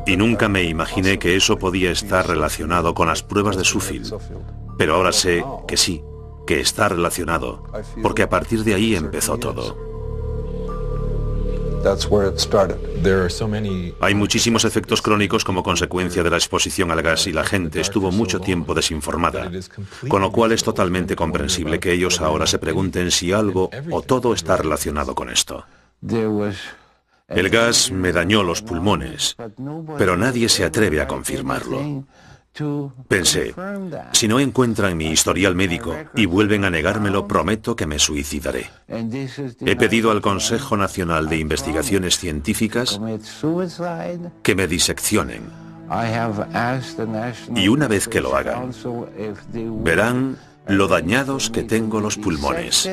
Y 0.06 0.16
nunca 0.16 0.48
me 0.48 0.64
imaginé 0.64 1.18
que 1.18 1.36
eso 1.36 1.58
podía 1.58 1.90
estar 1.90 2.26
relacionado 2.26 2.94
con 2.94 3.08
las 3.08 3.22
pruebas 3.22 3.56
de 3.56 3.64
Suffield. 3.64 4.14
Pero 4.76 4.96
ahora 4.96 5.12
sé 5.12 5.44
que 5.66 5.76
sí, 5.76 6.02
que 6.46 6.60
está 6.60 6.88
relacionado, 6.88 7.64
porque 8.02 8.22
a 8.22 8.28
partir 8.28 8.64
de 8.64 8.74
ahí 8.74 8.96
empezó 8.96 9.38
todo. 9.38 9.87
Hay 14.00 14.14
muchísimos 14.14 14.64
efectos 14.64 15.02
crónicos 15.02 15.44
como 15.44 15.62
consecuencia 15.62 16.22
de 16.22 16.30
la 16.30 16.36
exposición 16.36 16.90
al 16.90 17.02
gas 17.02 17.26
y 17.26 17.32
la 17.32 17.44
gente 17.44 17.80
estuvo 17.80 18.10
mucho 18.10 18.40
tiempo 18.40 18.74
desinformada, 18.74 19.50
con 20.08 20.22
lo 20.22 20.32
cual 20.32 20.52
es 20.52 20.62
totalmente 20.62 21.16
comprensible 21.16 21.80
que 21.80 21.92
ellos 21.92 22.20
ahora 22.20 22.46
se 22.46 22.58
pregunten 22.58 23.10
si 23.10 23.32
algo 23.32 23.70
o 23.90 24.02
todo 24.02 24.34
está 24.34 24.56
relacionado 24.56 25.14
con 25.14 25.30
esto. 25.30 25.64
El 27.28 27.50
gas 27.50 27.90
me 27.90 28.12
dañó 28.12 28.42
los 28.42 28.62
pulmones, 28.62 29.36
pero 29.98 30.16
nadie 30.16 30.48
se 30.48 30.64
atreve 30.64 31.00
a 31.00 31.06
confirmarlo. 31.06 32.04
Pensé, 33.06 33.54
si 34.12 34.28
no 34.28 34.40
encuentran 34.40 34.96
mi 34.96 35.06
historial 35.06 35.54
médico 35.54 35.94
y 36.14 36.26
vuelven 36.26 36.64
a 36.64 36.70
negármelo, 36.70 37.26
prometo 37.26 37.76
que 37.76 37.86
me 37.86 37.98
suicidaré. 37.98 38.70
He 38.88 39.76
pedido 39.76 40.10
al 40.10 40.20
Consejo 40.20 40.76
Nacional 40.76 41.28
de 41.28 41.38
Investigaciones 41.38 42.18
Científicas 42.18 43.00
que 44.42 44.54
me 44.54 44.66
diseccionen. 44.66 45.42
Y 47.54 47.68
una 47.68 47.88
vez 47.88 48.08
que 48.08 48.20
lo 48.20 48.36
hagan, 48.36 48.72
verán 49.82 50.36
lo 50.66 50.86
dañados 50.86 51.50
que 51.50 51.62
tengo 51.62 52.00
los 52.00 52.18
pulmones. 52.18 52.88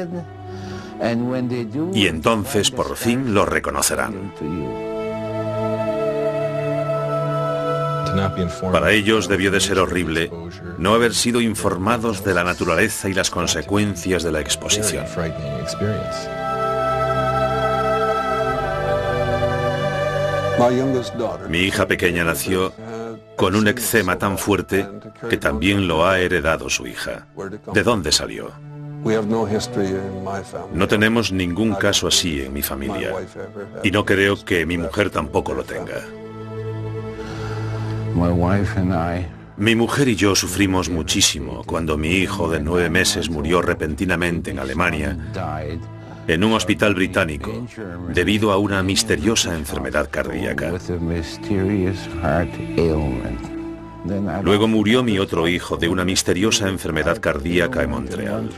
Y 1.93 2.07
entonces 2.07 2.71
por 2.71 2.95
fin 2.95 3.33
lo 3.33 3.45
reconocerán. 3.45 4.31
Para 8.71 8.91
ellos 8.91 9.27
debió 9.27 9.51
de 9.51 9.59
ser 9.59 9.79
horrible 9.79 10.31
no 10.77 10.93
haber 10.93 11.13
sido 11.13 11.41
informados 11.41 12.23
de 12.23 12.33
la 12.33 12.43
naturaleza 12.43 13.09
y 13.09 13.13
las 13.13 13.29
consecuencias 13.29 14.23
de 14.23 14.31
la 14.31 14.39
exposición. 14.39 15.05
Mi 21.49 21.59
hija 21.59 21.87
pequeña 21.87 22.23
nació 22.23 22.73
con 23.35 23.55
un 23.55 23.67
eczema 23.67 24.17
tan 24.17 24.37
fuerte 24.37 24.87
que 25.29 25.37
también 25.37 25.87
lo 25.87 26.07
ha 26.07 26.19
heredado 26.19 26.69
su 26.69 26.87
hija. 26.87 27.27
¿De 27.73 27.83
dónde 27.83 28.11
salió? 28.11 28.51
No 30.73 30.87
tenemos 30.87 31.31
ningún 31.31 31.75
caso 31.75 32.07
así 32.07 32.41
en 32.41 32.53
mi 32.53 32.63
familia 32.63 33.13
y 33.83 33.91
no 33.91 34.03
creo 34.03 34.43
que 34.43 34.65
mi 34.65 34.77
mujer 34.77 35.09
tampoco 35.09 35.53
lo 35.53 35.63
tenga. 35.63 36.01
Mi 39.57 39.75
mujer 39.75 40.07
y 40.07 40.15
yo 40.15 40.35
sufrimos 40.35 40.89
muchísimo 40.89 41.63
cuando 41.65 41.97
mi 41.97 42.09
hijo 42.09 42.49
de 42.49 42.59
nueve 42.59 42.89
meses 42.89 43.29
murió 43.29 43.61
repentinamente 43.61 44.51
en 44.51 44.59
Alemania, 44.59 45.17
en 46.27 46.43
un 46.43 46.53
hospital 46.53 46.95
británico, 46.95 47.67
debido 48.13 48.51
a 48.51 48.57
una 48.57 48.81
misteriosa 48.83 49.55
enfermedad 49.55 50.09
cardíaca. 50.09 50.73
Luego 54.43 54.67
murió 54.67 55.03
mi 55.03 55.17
otro 55.19 55.47
hijo 55.47 55.77
de 55.77 55.89
una 55.89 56.05
misteriosa 56.05 56.69
enfermedad 56.69 57.19
cardíaca 57.19 57.83
en 57.83 57.89
Montreal. 57.89 58.49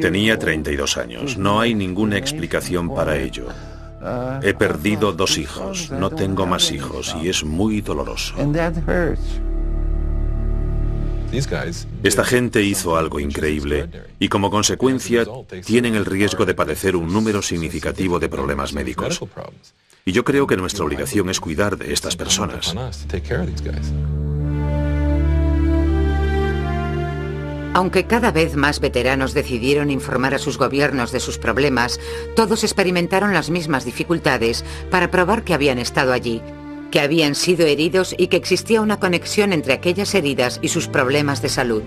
Tenía 0.00 0.38
32 0.38 0.96
años. 0.96 1.36
No 1.36 1.60
hay 1.60 1.74
ninguna 1.74 2.16
explicación 2.16 2.88
para 2.94 3.16
ello. 3.18 3.48
He 4.42 4.54
perdido 4.54 5.12
dos 5.12 5.36
hijos, 5.36 5.90
no 5.90 6.10
tengo 6.10 6.46
más 6.46 6.70
hijos 6.72 7.14
y 7.22 7.28
es 7.28 7.44
muy 7.44 7.80
doloroso. 7.80 8.34
Esta 12.02 12.24
gente 12.24 12.62
hizo 12.62 12.96
algo 12.96 13.20
increíble 13.20 13.88
y 14.18 14.28
como 14.28 14.50
consecuencia 14.50 15.24
tienen 15.64 15.94
el 15.94 16.04
riesgo 16.04 16.44
de 16.44 16.54
padecer 16.54 16.96
un 16.96 17.12
número 17.12 17.42
significativo 17.42 18.18
de 18.18 18.28
problemas 18.28 18.72
médicos. 18.72 19.20
Y 20.04 20.12
yo 20.12 20.24
creo 20.24 20.46
que 20.46 20.56
nuestra 20.56 20.84
obligación 20.84 21.28
es 21.30 21.38
cuidar 21.38 21.76
de 21.76 21.92
estas 21.92 22.16
personas. 22.16 22.74
Aunque 27.72 28.04
cada 28.04 28.32
vez 28.32 28.56
más 28.56 28.80
veteranos 28.80 29.32
decidieron 29.32 29.90
informar 29.90 30.34
a 30.34 30.38
sus 30.38 30.58
gobiernos 30.58 31.12
de 31.12 31.20
sus 31.20 31.38
problemas, 31.38 32.00
todos 32.34 32.64
experimentaron 32.64 33.32
las 33.32 33.48
mismas 33.48 33.84
dificultades 33.84 34.64
para 34.90 35.10
probar 35.10 35.44
que 35.44 35.54
habían 35.54 35.78
estado 35.78 36.12
allí, 36.12 36.42
que 36.90 37.00
habían 37.00 37.36
sido 37.36 37.66
heridos 37.66 38.14
y 38.18 38.26
que 38.26 38.36
existía 38.36 38.80
una 38.80 38.98
conexión 38.98 39.52
entre 39.52 39.72
aquellas 39.72 40.14
heridas 40.14 40.58
y 40.62 40.68
sus 40.68 40.88
problemas 40.88 41.42
de 41.42 41.48
salud. 41.48 41.82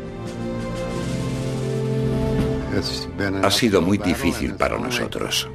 Ha 3.43 3.51
sido 3.51 3.81
muy 3.81 3.97
difícil 3.97 4.55
para 4.55 4.77
nosotros. 4.77 5.49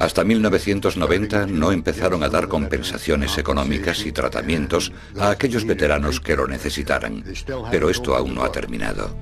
Hasta 0.00 0.24
1990 0.24 1.46
no 1.46 1.72
empezaron 1.72 2.22
a 2.22 2.28
dar 2.28 2.48
compensaciones 2.48 3.38
económicas 3.38 4.04
y 4.04 4.12
tratamientos 4.12 4.92
a 5.18 5.30
aquellos 5.30 5.64
veteranos 5.64 6.20
que 6.20 6.36
lo 6.36 6.46
necesitaran, 6.46 7.24
pero 7.70 7.90
esto 7.90 8.14
aún 8.14 8.34
no 8.34 8.44
ha 8.44 8.52
terminado. 8.52 9.16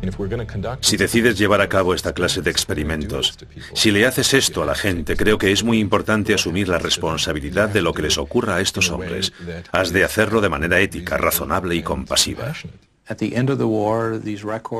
Si 0.80 0.96
decides 0.96 1.38
llevar 1.38 1.60
a 1.60 1.68
cabo 1.68 1.94
esta 1.94 2.12
clase 2.12 2.42
de 2.42 2.50
experimentos, 2.50 3.38
si 3.74 3.90
le 3.90 4.06
haces 4.06 4.34
esto 4.34 4.62
a 4.62 4.66
la 4.66 4.74
gente, 4.74 5.16
creo 5.16 5.38
que 5.38 5.52
es 5.52 5.62
muy 5.62 5.78
importante 5.78 6.34
asumir 6.34 6.68
la 6.68 6.78
responsabilidad 6.78 7.68
de 7.68 7.82
lo 7.82 7.94
que 7.94 8.02
les 8.02 8.18
ocurra 8.18 8.56
a 8.56 8.60
estos 8.60 8.90
hombres. 8.90 9.32
Has 9.72 9.92
de 9.92 10.04
hacerlo 10.04 10.40
de 10.40 10.48
manera 10.48 10.80
ética, 10.80 11.16
razonable 11.16 11.74
y 11.74 11.82
compasiva. 11.82 12.54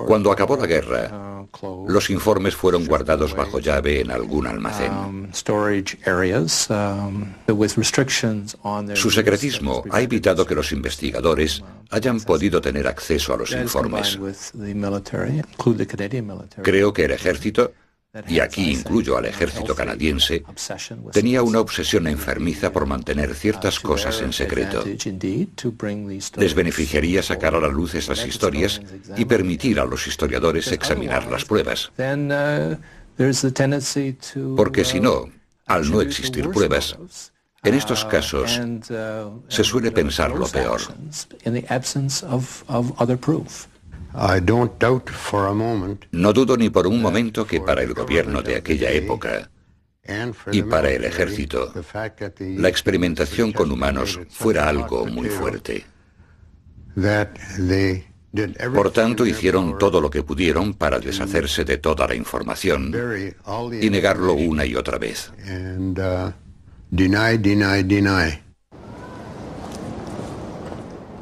Cuando 0.07 0.31
acabó 0.31 0.57
la 0.57 0.67
guerra, 0.67 1.47
los 1.89 2.11
informes 2.11 2.55
fueron 2.55 2.87
guardados 2.87 3.35
bajo 3.35 3.59
llave 3.59 4.01
en 4.01 4.11
algún 4.11 4.47
almacén. 4.47 4.93
Um, 4.93 5.29
um, 8.65 8.95
Su 8.95 9.11
secretismo 9.11 9.83
ha 9.91 10.01
evitado 10.01 10.47
que 10.47 10.55
los 10.55 10.73
investigadores 10.73 11.63
hayan 11.91 12.21
podido 12.21 12.61
tener 12.61 12.87
acceso 12.87 13.35
a 13.35 13.37
los 13.37 13.53
informes. 13.53 14.19
Creo 16.63 16.93
que 16.93 17.05
el 17.05 17.11
ejército 17.11 17.73
y 18.29 18.41
aquí 18.41 18.73
incluyo 18.73 19.17
al 19.17 19.27
ejército 19.27 19.75
canadiense, 19.75 20.43
tenía 21.13 21.43
una 21.43 21.61
obsesión 21.61 22.09
enfermiza 22.09 22.73
por 22.73 22.87
mantener 22.87 23.35
ciertas 23.35 23.79
cosas 23.79 24.21
en 24.21 24.33
secreto. 24.33 24.85
Les 26.37 26.55
beneficiaría 26.55 27.23
sacar 27.23 27.55
a 27.55 27.61
la 27.61 27.69
luz 27.69 27.95
esas 27.95 28.27
historias 28.27 28.81
y 29.17 29.25
permitir 29.25 29.79
a 29.79 29.85
los 29.85 30.07
historiadores 30.07 30.73
examinar 30.73 31.31
las 31.31 31.45
pruebas. 31.45 31.93
Porque 34.57 34.85
si 34.85 35.01
no, 35.01 35.29
al 35.67 35.91
no 35.91 36.01
existir 36.01 36.51
pruebas, 36.51 36.99
en 37.63 37.75
estos 37.75 38.05
casos 38.07 38.61
se 39.49 39.65
suele 39.65 39.93
pensar 39.93 40.31
lo 40.33 40.49
peor. 40.49 40.81
No 46.13 46.33
dudo 46.33 46.57
ni 46.57 46.71
por 46.71 46.87
un 46.87 47.01
momento 47.01 47.47
que 47.47 47.61
para 47.61 47.83
el 47.83 47.95
gobierno 47.95 48.43
de 48.43 48.57
aquella 48.57 48.91
época 48.91 49.51
y 50.51 50.63
para 50.63 50.91
el 50.91 51.05
ejército, 51.05 51.73
la 52.39 52.69
experimentación 52.69 53.53
con 53.53 53.71
humanos 53.71 54.19
fuera 54.31 54.69
algo 54.69 55.07
muy 55.07 55.29
fuerte. 55.29 55.85
Por 58.75 58.93
tanto, 58.93 59.27
hicieron 59.27 59.77
todo 59.79 60.01
lo 60.01 60.09
que 60.09 60.23
pudieron 60.23 60.75
para 60.75 60.99
deshacerse 61.01 61.65
de 61.65 61.79
toda 61.79 62.07
la 62.07 62.15
información 62.15 62.93
y 63.81 63.91
negarlo 63.91 64.35
una 64.35 64.65
y 64.65 64.75
otra 64.77 64.99
vez. 64.99 65.33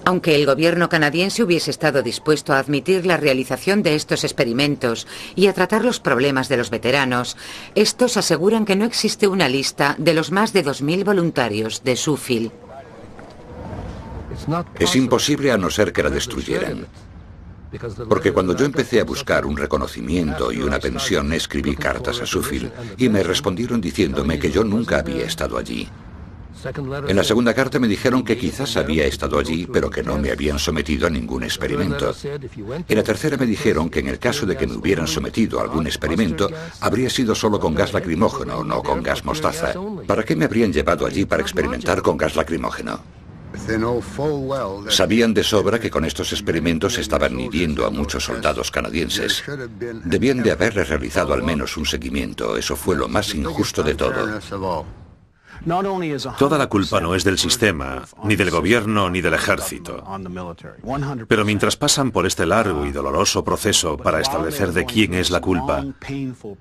Aunque 0.09 0.35
el 0.35 0.47
gobierno 0.47 0.89
canadiense 0.89 1.43
hubiese 1.43 1.71
estado 1.71 2.03
dispuesto 2.03 2.55
a 2.55 2.59
admitir 2.59 3.05
la 3.05 3.19
realización 3.19 3.83
de 3.83 3.95
estos 3.95 4.25
experimentos 4.25 5.07
y 5.37 5.49
a 5.49 5.53
tratar 5.53 5.85
los 5.85 6.01
problemas 6.01 6.49
de 6.49 6.57
los 6.57 6.71
veteranos, 6.71 7.37
estos 7.75 8.17
aseguran 8.17 8.65
que 8.65 8.75
no 8.75 8.87
existe 8.87 9.29
una 9.29 9.51
lista 9.51 9.97
de 9.99 10.15
los 10.15 10.31
más 10.33 10.55
de 10.55 10.65
2.000 10.65 11.05
voluntarios 11.05 11.85
de 11.85 11.95
Sufil. 11.95 12.51
Es 14.79 14.97
imposible 14.97 15.53
a 15.53 15.59
no 15.59 15.69
ser 15.69 15.93
que 15.93 16.03
la 16.03 16.09
destruyeran. 16.09 16.87
Porque 18.09 18.33
cuando 18.33 18.57
yo 18.57 18.65
empecé 18.65 19.01
a 19.01 19.05
buscar 19.05 19.45
un 19.45 19.59
reconocimiento 19.59 20.51
y 20.51 20.63
una 20.63 20.79
pensión, 20.79 21.35
escribí 21.35 21.77
cartas 21.77 22.23
a 22.23 22.25
Sufil 22.25 22.73
y 22.97 23.11
me 23.11 23.23
respondieron 23.23 23.79
diciéndome 23.79 24.39
que 24.39 24.51
yo 24.51 24.65
nunca 24.65 25.01
había 25.01 25.27
estado 25.27 25.59
allí. 25.59 25.87
En 27.09 27.17
la 27.17 27.25
segunda 27.25 27.55
carta 27.55 27.79
me 27.79 27.89
dijeron 27.89 28.25
que 28.25 28.37
quizás 28.37 28.77
había 28.77 29.07
estado 29.07 29.39
allí, 29.39 29.67
pero 29.67 29.91
que 29.91 30.03
no 30.03 30.19
me 30.19 30.31
habían 30.31 30.59
sometido 30.59 31.07
a 31.07 31.11
ningún 31.11 31.45
experimento. 31.45 32.15
En 32.89 32.97
la 32.97 33.03
tercera 33.03 33.37
me 33.37 33.47
dijeron 33.47 33.91
que 33.91 34.01
en 34.01 34.09
el 34.09 34.19
caso 34.19 34.47
de 34.47 34.57
que 34.57 34.67
me 34.67 34.77
hubieran 34.77 35.07
sometido 35.07 35.61
a 35.61 35.63
algún 35.63 35.87
experimento, 35.87 36.51
habría 36.81 37.11
sido 37.11 37.35
solo 37.35 37.61
con 37.61 37.75
gas 37.75 37.93
lacrimógeno, 37.93 38.65
no 38.65 38.83
con 38.83 39.03
gas 39.03 39.25
mostaza. 39.25 39.75
¿Para 40.07 40.25
qué 40.25 40.37
me 40.37 40.47
habrían 40.47 40.73
llevado 40.73 41.07
allí 41.07 41.25
para 41.25 41.43
experimentar 41.43 42.03
con 42.03 42.17
gas 42.17 42.37
lacrimógeno? 42.37 43.01
Sabían 44.89 45.35
de 45.35 45.43
sobra 45.43 45.79
que 45.79 45.91
con 45.91 46.05
estos 46.05 46.33
experimentos 46.33 46.99
estaban 46.99 47.39
hiriendo 47.41 47.87
a 47.87 47.91
muchos 47.91 48.25
soldados 48.25 48.71
canadienses. 48.71 49.43
Debían 50.05 50.43
de 50.43 50.53
haberles 50.53 50.89
realizado 50.89 51.33
al 51.33 51.43
menos 51.43 51.77
un 51.77 51.87
seguimiento. 51.87 52.57
Eso 52.57 52.77
fue 52.77 52.97
lo 52.97 53.09
más 53.09 53.35
injusto 53.35 53.83
de 53.83 53.95
todo. 53.95 54.89
Toda 56.39 56.59
la 56.59 56.67
culpa 56.69 57.01
no 57.01 57.15
es 57.15 57.25
del 57.25 57.39
sistema, 57.39 58.03
ni 58.25 58.37
del 58.37 58.51
gobierno, 58.51 59.11
ni 59.11 59.21
del 59.21 59.35
ejército. 59.35 60.05
Pero 61.29 61.45
mientras 61.45 61.77
pasan 61.77 62.11
por 62.11 62.27
este 62.27 62.47
largo 62.47 62.87
y 62.87 62.93
doloroso 62.93 63.45
proceso 63.45 63.97
para 63.97 64.21
establecer 64.21 64.73
de 64.73 64.85
quién 64.85 65.15
es 65.15 65.31
la 65.31 65.41
culpa, 65.41 65.85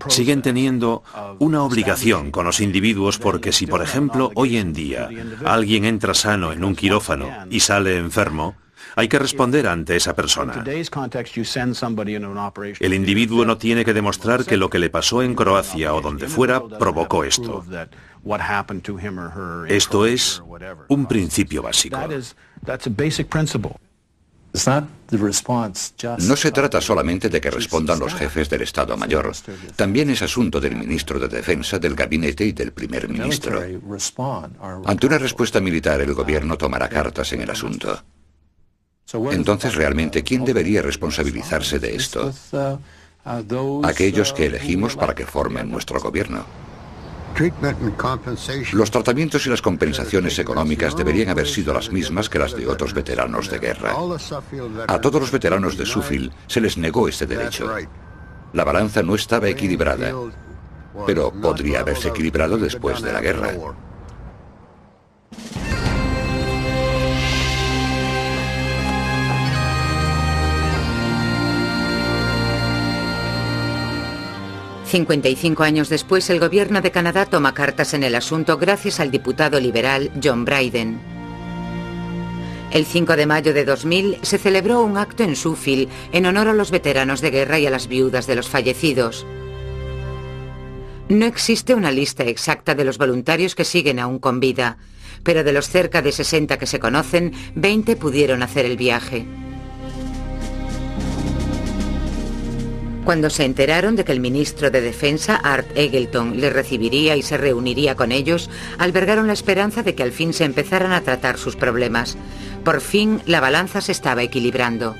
siguen 0.07 0.41
teniendo 0.41 1.03
una 1.39 1.63
obligación 1.63 2.31
con 2.31 2.45
los 2.45 2.59
individuos 2.59 3.17
porque 3.17 3.51
si, 3.51 3.67
por 3.67 3.81
ejemplo, 3.81 4.31
hoy 4.35 4.57
en 4.57 4.73
día 4.73 5.09
alguien 5.45 5.85
entra 5.85 6.13
sano 6.13 6.51
en 6.51 6.63
un 6.63 6.75
quirófano 6.75 7.29
y 7.49 7.59
sale 7.59 7.97
enfermo, 7.97 8.55
hay 8.97 9.07
que 9.07 9.19
responder 9.19 9.67
ante 9.67 9.95
esa 9.95 10.15
persona. 10.15 10.63
El 12.79 12.93
individuo 12.95 13.45
no 13.45 13.57
tiene 13.59 13.85
que 13.85 13.93
demostrar 13.93 14.43
que 14.43 14.57
lo 14.57 14.71
que 14.71 14.79
le 14.79 14.89
pasó 14.89 15.21
en 15.21 15.35
Croacia 15.35 15.93
o 15.93 16.01
donde 16.01 16.27
fuera 16.27 16.67
provocó 16.67 17.23
esto. 17.23 17.63
Esto 19.67 20.05
es 20.07 20.41
un 20.87 21.05
principio 21.05 21.61
básico. 21.61 21.99
No 26.19 26.35
se 26.35 26.51
trata 26.51 26.81
solamente 26.81 27.29
de 27.29 27.39
que 27.39 27.51
respondan 27.51 27.99
los 27.99 28.15
jefes 28.15 28.49
del 28.49 28.63
Estado 28.63 28.97
Mayor. 28.97 29.31
También 29.75 30.09
es 30.09 30.23
asunto 30.23 30.59
del 30.59 30.75
ministro 30.75 31.19
de 31.19 31.27
Defensa, 31.27 31.77
del 31.77 31.93
gabinete 31.93 32.45
y 32.45 32.51
del 32.51 32.71
primer 32.71 33.07
ministro. 33.07 33.61
Ante 34.85 35.05
una 35.05 35.19
respuesta 35.19 35.59
militar, 35.59 36.01
el 36.01 36.15
gobierno 36.15 36.57
tomará 36.57 36.89
cartas 36.89 37.31
en 37.33 37.41
el 37.41 37.51
asunto. 37.51 38.03
Entonces, 39.13 39.75
realmente, 39.75 40.23
¿quién 40.23 40.43
debería 40.43 40.81
responsabilizarse 40.81 41.79
de 41.79 41.95
esto? 41.95 42.33
Aquellos 43.83 44.33
que 44.33 44.47
elegimos 44.47 44.95
para 44.95 45.15
que 45.15 45.25
formen 45.25 45.69
nuestro 45.69 45.99
gobierno. 45.99 46.45
Los 48.73 48.89
tratamientos 48.89 49.45
y 49.45 49.49
las 49.49 49.61
compensaciones 49.61 50.39
económicas 50.39 50.95
deberían 50.95 51.29
haber 51.29 51.47
sido 51.47 51.73
las 51.73 51.91
mismas 51.91 52.29
que 52.29 52.39
las 52.39 52.55
de 52.55 52.67
otros 52.67 52.93
veteranos 52.93 53.49
de 53.49 53.59
guerra. 53.59 53.95
A 54.87 54.99
todos 54.99 55.21
los 55.21 55.31
veteranos 55.31 55.77
de 55.77 55.85
Sufil 55.85 56.31
se 56.47 56.61
les 56.61 56.77
negó 56.77 57.07
este 57.07 57.27
derecho. 57.27 57.71
La 58.53 58.63
balanza 58.63 59.03
no 59.03 59.13
estaba 59.13 59.47
equilibrada, 59.49 60.13
pero 61.05 61.31
podría 61.31 61.81
haberse 61.81 62.09
equilibrado 62.09 62.57
después 62.57 63.01
de 63.01 63.13
la 63.13 63.21
guerra. 63.21 63.53
55 74.87 75.63
años 75.63 75.89
después, 75.89 76.29
el 76.29 76.39
gobierno 76.39 76.81
de 76.81 76.91
Canadá 76.91 77.25
toma 77.25 77.53
cartas 77.53 77.93
en 77.93 78.03
el 78.03 78.15
asunto 78.15 78.57
gracias 78.57 78.99
al 78.99 79.11
diputado 79.11 79.59
liberal 79.59 80.11
John 80.23 80.45
Bryden. 80.45 80.99
El 82.71 82.85
5 82.85 83.15
de 83.15 83.25
mayo 83.25 83.53
de 83.53 83.65
2000 83.65 84.19
se 84.21 84.37
celebró 84.37 84.81
un 84.81 84.97
acto 84.97 85.23
en 85.23 85.35
Sufil 85.35 85.89
en 86.11 86.25
honor 86.25 86.47
a 86.47 86.53
los 86.53 86.71
veteranos 86.71 87.21
de 87.21 87.31
guerra 87.31 87.59
y 87.59 87.65
a 87.65 87.69
las 87.69 87.87
viudas 87.87 88.27
de 88.27 88.35
los 88.35 88.49
fallecidos. 88.49 89.25
No 91.09 91.25
existe 91.25 91.73
una 91.73 91.91
lista 91.91 92.23
exacta 92.23 92.75
de 92.75 92.83
los 92.83 92.97
voluntarios 92.97 93.55
que 93.55 93.63
siguen 93.63 93.99
aún 93.99 94.19
con 94.19 94.39
vida, 94.39 94.77
pero 95.23 95.43
de 95.43 95.53
los 95.53 95.69
cerca 95.69 96.01
de 96.01 96.11
60 96.11 96.57
que 96.57 96.65
se 96.65 96.79
conocen, 96.79 97.33
20 97.55 97.95
pudieron 97.95 98.43
hacer 98.43 98.65
el 98.65 98.77
viaje. 98.77 99.25
Cuando 103.07 103.29
se 103.29 103.45
enteraron 103.45 103.95
de 103.95 104.03
que 104.03 104.11
el 104.11 104.19
ministro 104.19 104.69
de 104.69 104.81
Defensa, 104.81 105.37
Art 105.37 105.65
Eggleton, 105.75 106.41
les 106.41 106.51
recibiría 106.51 107.15
y 107.15 107.21
se 107.21 107.37
reuniría 107.37 107.95
con 107.95 108.11
ellos, 108.11 108.49
albergaron 108.79 109.27
la 109.27 109.33
esperanza 109.33 109.81
de 109.81 109.95
que 109.95 110.03
al 110.03 110.11
fin 110.11 110.33
se 110.33 110.43
empezaran 110.43 110.91
a 110.91 110.99
tratar 110.99 111.37
sus 111.37 111.55
problemas. 111.55 112.17
Por 112.65 112.81
fin, 112.81 113.21
la 113.25 113.39
balanza 113.39 113.79
se 113.79 113.93
estaba 113.93 114.23
equilibrando. 114.23 114.93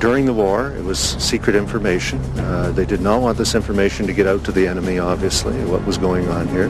During 0.00 0.26
the 0.26 0.32
war, 0.32 0.72
it 0.76 0.84
was 0.84 0.98
secret 0.98 1.54
information. 1.54 2.18
Uh, 2.36 2.72
they 2.74 2.84
did 2.84 3.00
not 3.00 3.22
want 3.22 3.38
this 3.38 3.54
information 3.54 4.08
to 4.08 4.12
get 4.12 4.26
out 4.26 4.42
to 4.42 4.50
the 4.50 4.66
enemy, 4.66 4.98
obviously, 4.98 5.54
what 5.66 5.86
was 5.86 5.96
going 5.96 6.26
on 6.26 6.48
here. 6.48 6.68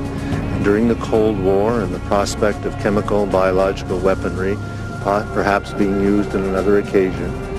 And 0.55 0.63
during 0.63 0.87
the 0.87 0.97
Cold 0.97 1.43
War 1.43 1.81
and 1.81 1.95
the 1.95 2.07
prospect 2.11 2.67
of 2.67 2.79
chemical 2.83 3.23
and 3.23 3.33
biological 3.33 3.99
weaponry 4.01 4.59
perhaps 5.33 5.73
being 5.73 6.03
used 6.03 6.35
in 6.35 6.45
another 6.45 6.79
occasion, 6.79 7.50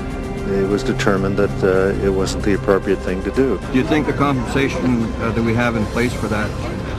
it 0.48 0.68
was 0.68 0.84
determined 0.84 1.38
that 1.38 1.64
uh, 1.64 2.06
it 2.06 2.10
wasn't 2.10 2.44
the 2.44 2.54
appropriate 2.54 2.98
thing 3.00 3.24
to 3.24 3.32
do. 3.32 3.60
Do 3.72 3.78
you 3.78 3.84
think 3.84 4.08
the 4.08 4.14
compensation 4.14 5.04
uh, 5.22 5.32
that 5.32 5.44
we 5.44 5.54
have 5.54 5.76
in 5.76 5.86
place 5.88 6.14
for 6.14 6.28
that 6.28 6.50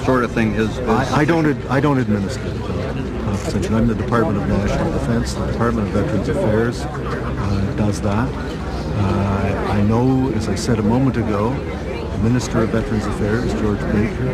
sort 0.05 0.25
of 0.25 0.33
thing 0.33 0.55
is? 0.55 0.79
is 0.79 0.89
I, 0.89 1.21
I, 1.21 1.25
don't. 1.25 1.47
I 1.71 1.81
don't 1.81 1.99
administer 1.99 2.49
the 2.49 3.23
compensation. 3.25 3.75
I'm 3.75 3.87
the 3.87 3.95
Department 3.95 4.39
of 4.39 4.49
National 4.49 4.93
Defense. 4.93 5.35
The 5.35 5.47
Department 5.53 5.89
of 5.89 5.95
Veterans 5.95 6.29
Affairs 6.29 6.83
uh, 6.83 7.75
does 7.77 8.01
that. 8.03 8.29
Uh, 8.95 9.67
I 9.71 9.83
know, 9.83 10.31
as 10.33 10.49
I 10.49 10.55
said 10.55 10.79
a 10.79 10.83
moment 10.83 11.17
ago, 11.17 11.51
the 11.51 12.19
Minister 12.19 12.63
of 12.63 12.71
Veterans 12.71 13.07
Affairs, 13.07 13.53
George 13.55 13.81
Baker, 13.93 14.29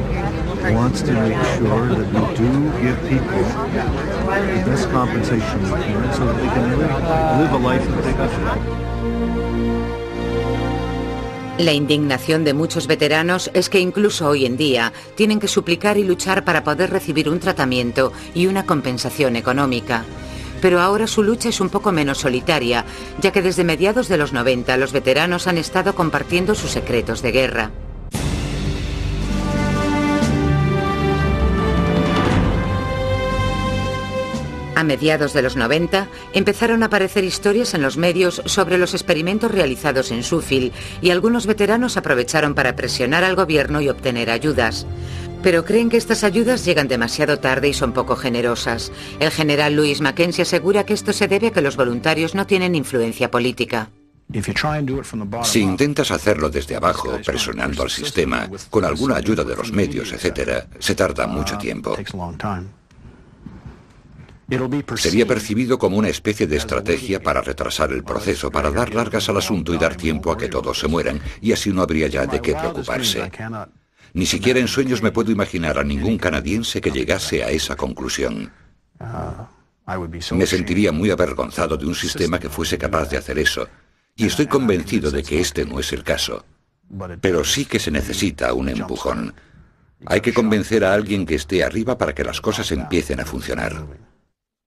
La 11.58 11.72
indignación 11.72 12.44
de 12.44 12.54
muchos 12.54 12.86
veteranos 12.86 13.50
es 13.52 13.68
que 13.68 13.80
incluso 13.80 14.28
hoy 14.28 14.46
en 14.46 14.56
día 14.56 14.92
tienen 15.16 15.40
que 15.40 15.48
suplicar 15.48 15.98
y 15.98 16.04
luchar 16.04 16.44
para 16.44 16.62
poder 16.62 16.90
recibir 16.90 17.28
un 17.28 17.40
tratamiento 17.40 18.12
y 18.32 18.46
una 18.46 18.64
compensación 18.64 19.34
económica. 19.34 20.04
Pero 20.62 20.80
ahora 20.80 21.08
su 21.08 21.24
lucha 21.24 21.48
es 21.48 21.60
un 21.60 21.68
poco 21.68 21.90
menos 21.90 22.18
solitaria, 22.18 22.84
ya 23.20 23.32
que 23.32 23.42
desde 23.42 23.64
mediados 23.64 24.06
de 24.08 24.18
los 24.18 24.32
90 24.32 24.76
los 24.76 24.92
veteranos 24.92 25.48
han 25.48 25.58
estado 25.58 25.96
compartiendo 25.96 26.54
sus 26.54 26.70
secretos 26.70 27.22
de 27.22 27.32
guerra. 27.32 27.70
A 34.78 34.84
mediados 34.84 35.32
de 35.32 35.42
los 35.42 35.56
90 35.56 36.06
empezaron 36.34 36.84
a 36.84 36.86
aparecer 36.86 37.24
historias 37.24 37.74
en 37.74 37.82
los 37.82 37.96
medios 37.96 38.40
sobre 38.44 38.78
los 38.78 38.94
experimentos 38.94 39.50
realizados 39.50 40.12
en 40.12 40.22
Sufil 40.22 40.72
y 41.02 41.10
algunos 41.10 41.48
veteranos 41.48 41.96
aprovecharon 41.96 42.54
para 42.54 42.76
presionar 42.76 43.24
al 43.24 43.34
gobierno 43.34 43.80
y 43.80 43.88
obtener 43.88 44.30
ayudas. 44.30 44.86
Pero 45.42 45.64
creen 45.64 45.88
que 45.90 45.96
estas 45.96 46.22
ayudas 46.22 46.64
llegan 46.64 46.86
demasiado 46.86 47.40
tarde 47.40 47.68
y 47.68 47.74
son 47.74 47.92
poco 47.92 48.14
generosas. 48.14 48.92
El 49.18 49.32
general 49.32 49.74
Louis 49.74 50.00
Mackenzie 50.00 50.42
asegura 50.42 50.86
que 50.86 50.94
esto 50.94 51.12
se 51.12 51.26
debe 51.26 51.48
a 51.48 51.50
que 51.50 51.60
los 51.60 51.76
voluntarios 51.76 52.36
no 52.36 52.46
tienen 52.46 52.76
influencia 52.76 53.32
política. 53.32 53.90
Si 55.42 55.58
intentas 55.58 56.12
hacerlo 56.12 56.50
desde 56.50 56.76
abajo, 56.76 57.18
presionando 57.26 57.82
al 57.82 57.90
sistema, 57.90 58.48
con 58.70 58.84
alguna 58.84 59.16
ayuda 59.16 59.42
de 59.42 59.56
los 59.56 59.72
medios, 59.72 60.12
etc., 60.12 60.66
se 60.78 60.94
tarda 60.94 61.26
mucho 61.26 61.58
tiempo. 61.58 61.96
Sería 64.96 65.26
percibido 65.26 65.78
como 65.78 65.98
una 65.98 66.08
especie 66.08 66.46
de 66.46 66.56
estrategia 66.56 67.22
para 67.22 67.42
retrasar 67.42 67.92
el 67.92 68.02
proceso, 68.02 68.50
para 68.50 68.70
dar 68.70 68.94
largas 68.94 69.28
al 69.28 69.36
asunto 69.36 69.74
y 69.74 69.78
dar 69.78 69.94
tiempo 69.94 70.32
a 70.32 70.38
que 70.38 70.48
todos 70.48 70.78
se 70.78 70.88
mueran, 70.88 71.20
y 71.42 71.52
así 71.52 71.70
no 71.70 71.82
habría 71.82 72.08
ya 72.08 72.26
de 72.26 72.40
qué 72.40 72.54
preocuparse. 72.54 73.30
Ni 74.14 74.24
siquiera 74.24 74.58
en 74.58 74.68
sueños 74.68 75.02
me 75.02 75.12
puedo 75.12 75.30
imaginar 75.30 75.78
a 75.78 75.84
ningún 75.84 76.16
canadiense 76.16 76.80
que 76.80 76.90
llegase 76.90 77.44
a 77.44 77.50
esa 77.50 77.76
conclusión. 77.76 78.50
Me 80.32 80.46
sentiría 80.46 80.92
muy 80.92 81.10
avergonzado 81.10 81.76
de 81.76 81.86
un 81.86 81.94
sistema 81.94 82.38
que 82.38 82.48
fuese 82.48 82.78
capaz 82.78 83.10
de 83.10 83.18
hacer 83.18 83.38
eso, 83.38 83.68
y 84.16 84.26
estoy 84.26 84.46
convencido 84.46 85.10
de 85.10 85.22
que 85.22 85.40
este 85.40 85.66
no 85.66 85.78
es 85.78 85.92
el 85.92 86.02
caso. 86.02 86.46
Pero 87.20 87.44
sí 87.44 87.66
que 87.66 87.78
se 87.78 87.90
necesita 87.90 88.54
un 88.54 88.70
empujón. 88.70 89.34
Hay 90.06 90.22
que 90.22 90.32
convencer 90.32 90.86
a 90.86 90.94
alguien 90.94 91.26
que 91.26 91.34
esté 91.34 91.62
arriba 91.62 91.98
para 91.98 92.14
que 92.14 92.24
las 92.24 92.40
cosas 92.40 92.72
empiecen 92.72 93.20
a 93.20 93.26
funcionar. 93.26 93.84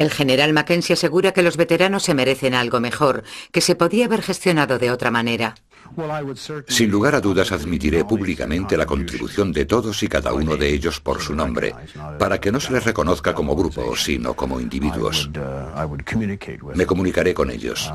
El 0.02 0.10
general 0.10 0.52
Mackenzie 0.52 0.94
asegura 0.94 1.32
que 1.32 1.44
los 1.44 1.58
veteranos 1.58 2.02
se 2.02 2.16
merecen 2.16 2.56
algo 2.56 2.80
mejor, 2.80 3.24
que 3.52 3.62
se 3.62 3.76
podía 3.76 4.06
haber 4.06 4.24
gestionado 4.24 4.80
de 4.80 4.90
otra 4.90 5.12
manera. 5.12 5.54
Sin 6.68 6.90
lugar 6.90 7.14
a 7.14 7.22
dudas 7.22 7.52
admitiré 7.52 8.04
públicamente 8.04 8.78
la 8.78 8.88
contribución 8.88 9.52
de 9.52 9.66
todos 9.66 10.02
y 10.02 10.08
cada 10.08 10.34
uno 10.34 10.58
de 10.58 10.74
ellos 10.74 11.00
por 11.00 11.22
su 11.22 11.36
nombre, 11.36 11.76
para 12.18 12.40
que 12.40 12.52
no 12.52 12.60
se 12.60 12.74
les 12.74 12.84
reconozca 12.84 13.36
como 13.36 13.56
grupo, 13.56 13.96
sino 13.96 14.34
como 14.34 14.60
individuos. 14.60 15.30
Me 16.74 16.88
comunicaré 16.88 17.36
con 17.36 17.52
ellos. 17.52 17.94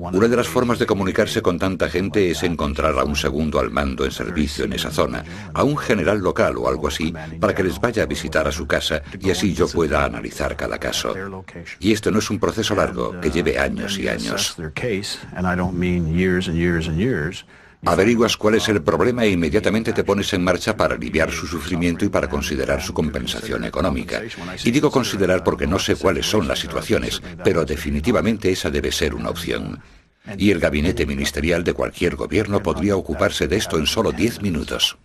Una 0.00 0.28
de 0.28 0.36
las 0.36 0.48
formas 0.48 0.78
de 0.78 0.86
comunicarse 0.86 1.42
con 1.42 1.58
tanta 1.58 1.90
gente 1.90 2.30
es 2.30 2.42
encontrar 2.42 2.98
a 2.98 3.04
un 3.04 3.16
segundo 3.16 3.60
al 3.60 3.70
mando 3.70 4.06
en 4.06 4.10
servicio 4.10 4.64
en 4.64 4.72
esa 4.72 4.90
zona, 4.90 5.22
a 5.52 5.62
un 5.62 5.76
general 5.76 6.20
local 6.20 6.56
o 6.56 6.68
algo 6.68 6.88
así, 6.88 7.12
para 7.38 7.54
que 7.54 7.62
les 7.62 7.78
vaya 7.78 8.04
a 8.04 8.06
visitar 8.06 8.48
a 8.48 8.52
su 8.52 8.66
casa 8.66 9.02
y 9.20 9.30
así 9.30 9.52
yo 9.52 9.68
pueda 9.68 10.04
analizar 10.04 10.56
cada 10.56 10.78
caso. 10.78 11.14
Y 11.78 11.92
esto 11.92 12.10
no 12.10 12.20
es 12.20 12.30
un 12.30 12.38
proceso 12.38 12.74
largo, 12.74 13.20
que 13.20 13.30
lleve 13.30 13.58
años 13.58 13.98
y 13.98 14.08
años. 14.08 14.56
Averiguas 17.84 18.36
cuál 18.36 18.56
es 18.56 18.68
el 18.68 18.82
problema 18.82 19.24
e 19.24 19.30
inmediatamente 19.30 19.94
te 19.94 20.04
pones 20.04 20.32
en 20.34 20.44
marcha 20.44 20.76
para 20.76 20.96
aliviar 20.96 21.30
su 21.30 21.46
sufrimiento 21.46 22.04
y 22.04 22.10
para 22.10 22.28
considerar 22.28 22.82
su 22.82 22.92
compensación 22.92 23.64
económica. 23.64 24.20
Y 24.64 24.70
digo 24.70 24.90
considerar 24.90 25.42
porque 25.42 25.66
no 25.66 25.78
sé 25.78 25.96
cuáles 25.96 26.26
son 26.26 26.46
las 26.46 26.58
situaciones, 26.58 27.22
pero 27.42 27.64
definitivamente 27.64 28.52
esa 28.52 28.70
debe 28.70 28.92
ser 28.92 29.14
una 29.14 29.30
opción. 29.30 29.80
Y 30.36 30.50
el 30.50 30.60
gabinete 30.60 31.06
ministerial 31.06 31.64
de 31.64 31.72
cualquier 31.72 32.16
gobierno 32.16 32.62
podría 32.62 32.96
ocuparse 32.96 33.48
de 33.48 33.56
esto 33.56 33.78
en 33.78 33.86
solo 33.86 34.12
diez 34.12 34.42
minutos. 34.42 34.98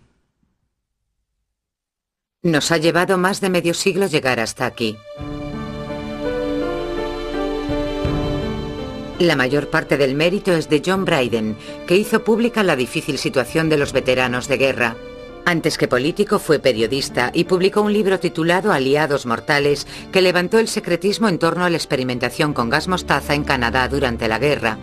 Nos 2.42 2.70
ha 2.70 2.76
llevado 2.76 3.16
más 3.16 3.40
de 3.40 3.48
medio 3.48 3.72
siglo 3.72 4.06
llegar 4.06 4.38
hasta 4.38 4.66
aquí. 4.66 4.96
La 9.18 9.34
mayor 9.34 9.68
parte 9.68 9.96
del 9.96 10.14
mérito 10.14 10.52
es 10.52 10.68
de 10.68 10.82
John 10.84 11.06
Bryden, 11.06 11.56
que 11.86 11.96
hizo 11.96 12.22
pública 12.22 12.62
la 12.62 12.76
difícil 12.76 13.16
situación 13.16 13.70
de 13.70 13.78
los 13.78 13.94
veteranos 13.94 14.46
de 14.46 14.58
guerra. 14.58 14.94
Antes 15.46 15.78
que 15.78 15.88
político 15.88 16.38
fue 16.38 16.58
periodista 16.58 17.30
y 17.32 17.44
publicó 17.44 17.80
un 17.80 17.94
libro 17.94 18.20
titulado 18.20 18.72
Aliados 18.72 19.24
Mortales 19.24 19.86
que 20.12 20.20
levantó 20.20 20.58
el 20.58 20.68
secretismo 20.68 21.30
en 21.30 21.38
torno 21.38 21.64
a 21.64 21.70
la 21.70 21.78
experimentación 21.78 22.52
con 22.52 22.68
gas 22.68 22.88
mostaza 22.88 23.34
en 23.34 23.44
Canadá 23.44 23.88
durante 23.88 24.28
la 24.28 24.38
guerra. 24.38 24.76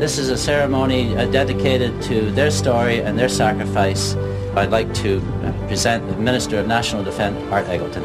This 0.00 0.18
is 0.18 0.30
a 0.30 0.36
ceremony 0.36 1.14
uh, 1.16 1.30
dedicated 1.30 1.92
to 2.08 2.32
their 2.34 2.50
story 2.50 3.02
and 3.02 3.16
their 3.16 3.30
sacrifice. 3.30 4.16
I'd 4.56 4.72
like 4.72 4.92
to 5.02 5.18
uh, 5.44 5.52
present 5.68 6.04
the 6.08 6.16
Minister 6.16 6.58
of 6.58 6.66
National 6.66 7.04
Defence, 7.04 7.36
Art 7.52 7.68
Eggleton. 7.68 8.02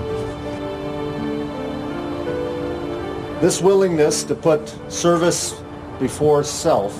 This 3.41 3.61
willingness 3.61 4.23
to 4.25 4.35
put 4.35 4.61
service 4.87 5.55
before 6.01 6.43
self, 6.43 6.93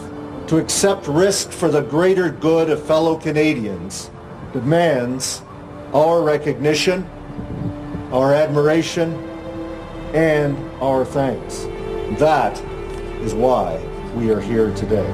to 0.48 0.58
accept 0.58 1.08
risk 1.08 1.52
for 1.52 1.68
the 1.68 1.82
greater 1.82 2.30
good 2.30 2.70
of 2.70 2.82
fellow 2.86 3.18
Canadians, 3.18 4.10
demands 4.54 5.42
our 5.94 6.22
recognition, 6.22 7.04
our 8.14 8.34
admiration, 8.34 9.14
and 10.14 10.56
our 10.82 11.04
thanks. 11.04 11.64
That 12.20 12.58
is 13.22 13.34
why 13.34 13.84
we 14.16 14.30
are 14.30 14.40
here 14.40 14.74
today. 14.76 15.10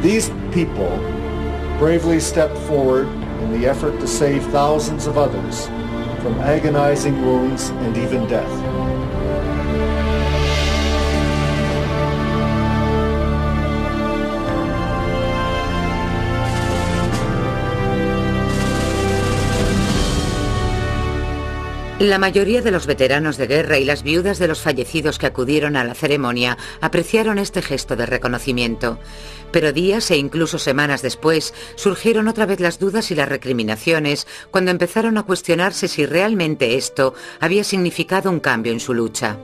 These 0.00 0.30
people 0.52 0.96
bravely 1.78 2.20
stepped 2.20 2.58
forward 2.58 3.08
in 3.42 3.60
the 3.60 3.66
effort 3.66 3.98
to 4.00 4.06
save 4.06 4.44
thousands 4.46 5.06
of 5.06 5.18
others 5.18 5.66
from 6.22 6.38
agonizing 6.40 7.20
wounds 7.22 7.70
and 7.70 7.96
even 7.96 8.26
death. 8.28 8.67
La 21.98 22.18
mayoría 22.20 22.62
de 22.62 22.70
los 22.70 22.86
veteranos 22.86 23.38
de 23.38 23.48
guerra 23.48 23.76
y 23.78 23.84
las 23.84 24.04
viudas 24.04 24.38
de 24.38 24.46
los 24.46 24.60
fallecidos 24.60 25.18
que 25.18 25.26
acudieron 25.26 25.74
a 25.74 25.82
la 25.82 25.94
ceremonia 25.94 26.56
apreciaron 26.80 27.38
este 27.38 27.60
gesto 27.60 27.96
de 27.96 28.06
reconocimiento. 28.06 29.00
Pero 29.50 29.72
días 29.72 30.08
e 30.12 30.16
incluso 30.16 30.60
semanas 30.60 31.02
después 31.02 31.54
surgieron 31.74 32.28
otra 32.28 32.46
vez 32.46 32.60
las 32.60 32.78
dudas 32.78 33.10
y 33.10 33.16
las 33.16 33.28
recriminaciones 33.28 34.28
cuando 34.52 34.70
empezaron 34.70 35.18
a 35.18 35.24
cuestionarse 35.24 35.88
si 35.88 36.06
realmente 36.06 36.76
esto 36.76 37.14
había 37.40 37.64
significado 37.64 38.30
un 38.30 38.38
cambio 38.38 38.72
en 38.72 38.78
su 38.78 38.94
lucha. 38.94 39.36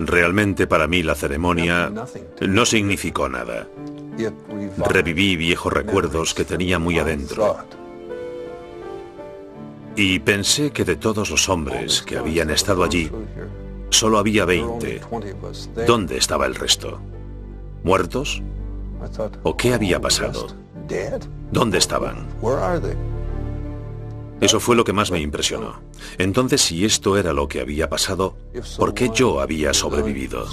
Realmente 0.00 0.66
para 0.66 0.88
mí 0.88 1.04
la 1.04 1.14
ceremonia 1.14 1.92
no 2.40 2.66
significó 2.66 3.28
nada. 3.28 3.68
Reviví 4.78 5.36
viejos 5.36 5.72
recuerdos 5.72 6.34
que 6.34 6.44
tenía 6.44 6.80
muy 6.80 6.98
adentro. 6.98 7.56
Y 9.96 10.18
pensé 10.20 10.70
que 10.70 10.84
de 10.84 10.96
todos 10.96 11.30
los 11.30 11.48
hombres 11.48 12.02
que 12.02 12.16
habían 12.16 12.50
estado 12.50 12.82
allí, 12.82 13.10
solo 13.90 14.18
había 14.18 14.44
20. 14.44 15.02
¿Dónde 15.86 16.16
estaba 16.16 16.46
el 16.46 16.54
resto? 16.54 16.98
¿Muertos? 17.84 18.42
¿O 19.42 19.56
qué 19.56 19.74
había 19.74 20.00
pasado? 20.00 20.46
¿Dónde 21.50 21.78
estaban? 21.78 22.26
Eso 24.40 24.58
fue 24.58 24.74
lo 24.74 24.84
que 24.84 24.92
más 24.92 25.12
me 25.12 25.20
impresionó. 25.20 25.80
Entonces, 26.18 26.62
si 26.62 26.84
esto 26.84 27.16
era 27.16 27.32
lo 27.32 27.46
que 27.46 27.60
había 27.60 27.88
pasado, 27.88 28.36
¿por 28.76 28.94
qué 28.94 29.10
yo 29.10 29.40
había 29.40 29.72
sobrevivido? 29.74 30.46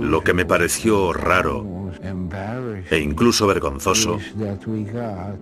Lo 0.00 0.20
que 0.22 0.34
me 0.34 0.44
pareció 0.44 1.12
raro 1.12 1.79
e 2.90 2.98
incluso 2.98 3.46
vergonzoso 3.46 4.18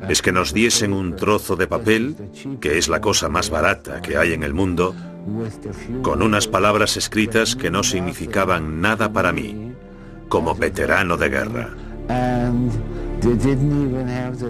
es 0.08 0.22
que 0.22 0.32
nos 0.32 0.52
diesen 0.52 0.92
un 0.92 1.14
trozo 1.14 1.56
de 1.56 1.66
papel, 1.66 2.16
que 2.60 2.78
es 2.78 2.88
la 2.88 3.00
cosa 3.00 3.28
más 3.28 3.50
barata 3.50 4.02
que 4.02 4.16
hay 4.16 4.32
en 4.32 4.42
el 4.42 4.54
mundo, 4.54 4.94
con 6.02 6.22
unas 6.22 6.48
palabras 6.48 6.96
escritas 6.96 7.54
que 7.54 7.70
no 7.70 7.82
significaban 7.82 8.80
nada 8.80 9.12
para 9.12 9.32
mí, 9.32 9.72
como 10.28 10.54
veterano 10.54 11.16
de 11.16 11.28
guerra. 11.28 11.70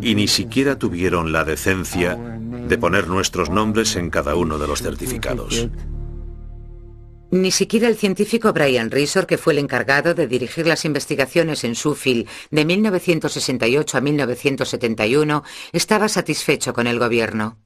Y 0.01 0.15
ni 0.15 0.29
siquiera 0.29 0.79
tuvieron 0.79 1.33
la 1.33 1.45
decencia 1.45 2.17
de 2.17 2.79
poner 2.79 3.09
nuestros 3.09 3.51
nombres 3.51 3.97
en 3.97 4.11
cada 4.11 4.35
uno 4.35 4.59
de 4.59 4.67
los 4.67 4.83
certificados. 4.83 5.69
Ni 7.31 7.51
siquiera 7.51 7.89
el 7.89 7.97
científico 7.97 8.53
Brian 8.55 8.91
Risor, 8.91 9.27
que 9.27 9.37
fue 9.37 9.53
el 9.53 9.59
encargado 9.59 10.15
de 10.15 10.27
dirigir 10.27 10.67
las 10.67 10.85
investigaciones 10.85 11.63
en 11.65 11.75
Sufil 11.75 12.27
de 12.51 12.65
1968 12.65 13.99
a 13.99 14.01
1971, 14.01 15.45
estaba 15.73 16.09
satisfecho 16.09 16.73
con 16.73 16.87
el 16.87 16.99
gobierno. 16.99 17.59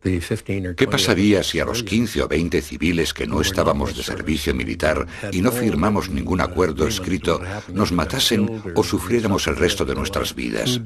¿Qué 0.00 0.86
pasaría 0.86 1.42
si 1.42 1.58
a 1.58 1.64
los 1.64 1.82
15 1.82 2.22
o 2.22 2.28
20 2.28 2.62
civiles 2.62 3.12
que 3.12 3.26
no 3.26 3.40
estábamos 3.40 3.96
de 3.96 4.04
servicio 4.04 4.54
militar 4.54 5.06
y 5.32 5.42
no 5.42 5.50
firmamos 5.50 6.08
ningún 6.08 6.40
acuerdo 6.40 6.86
escrito 6.86 7.40
nos 7.72 7.90
matasen 7.90 8.48
o 8.74 8.84
sufriéramos 8.84 9.48
el 9.48 9.56
resto 9.56 9.84
de 9.84 9.96
nuestras 9.96 10.34
vidas? 10.34 10.80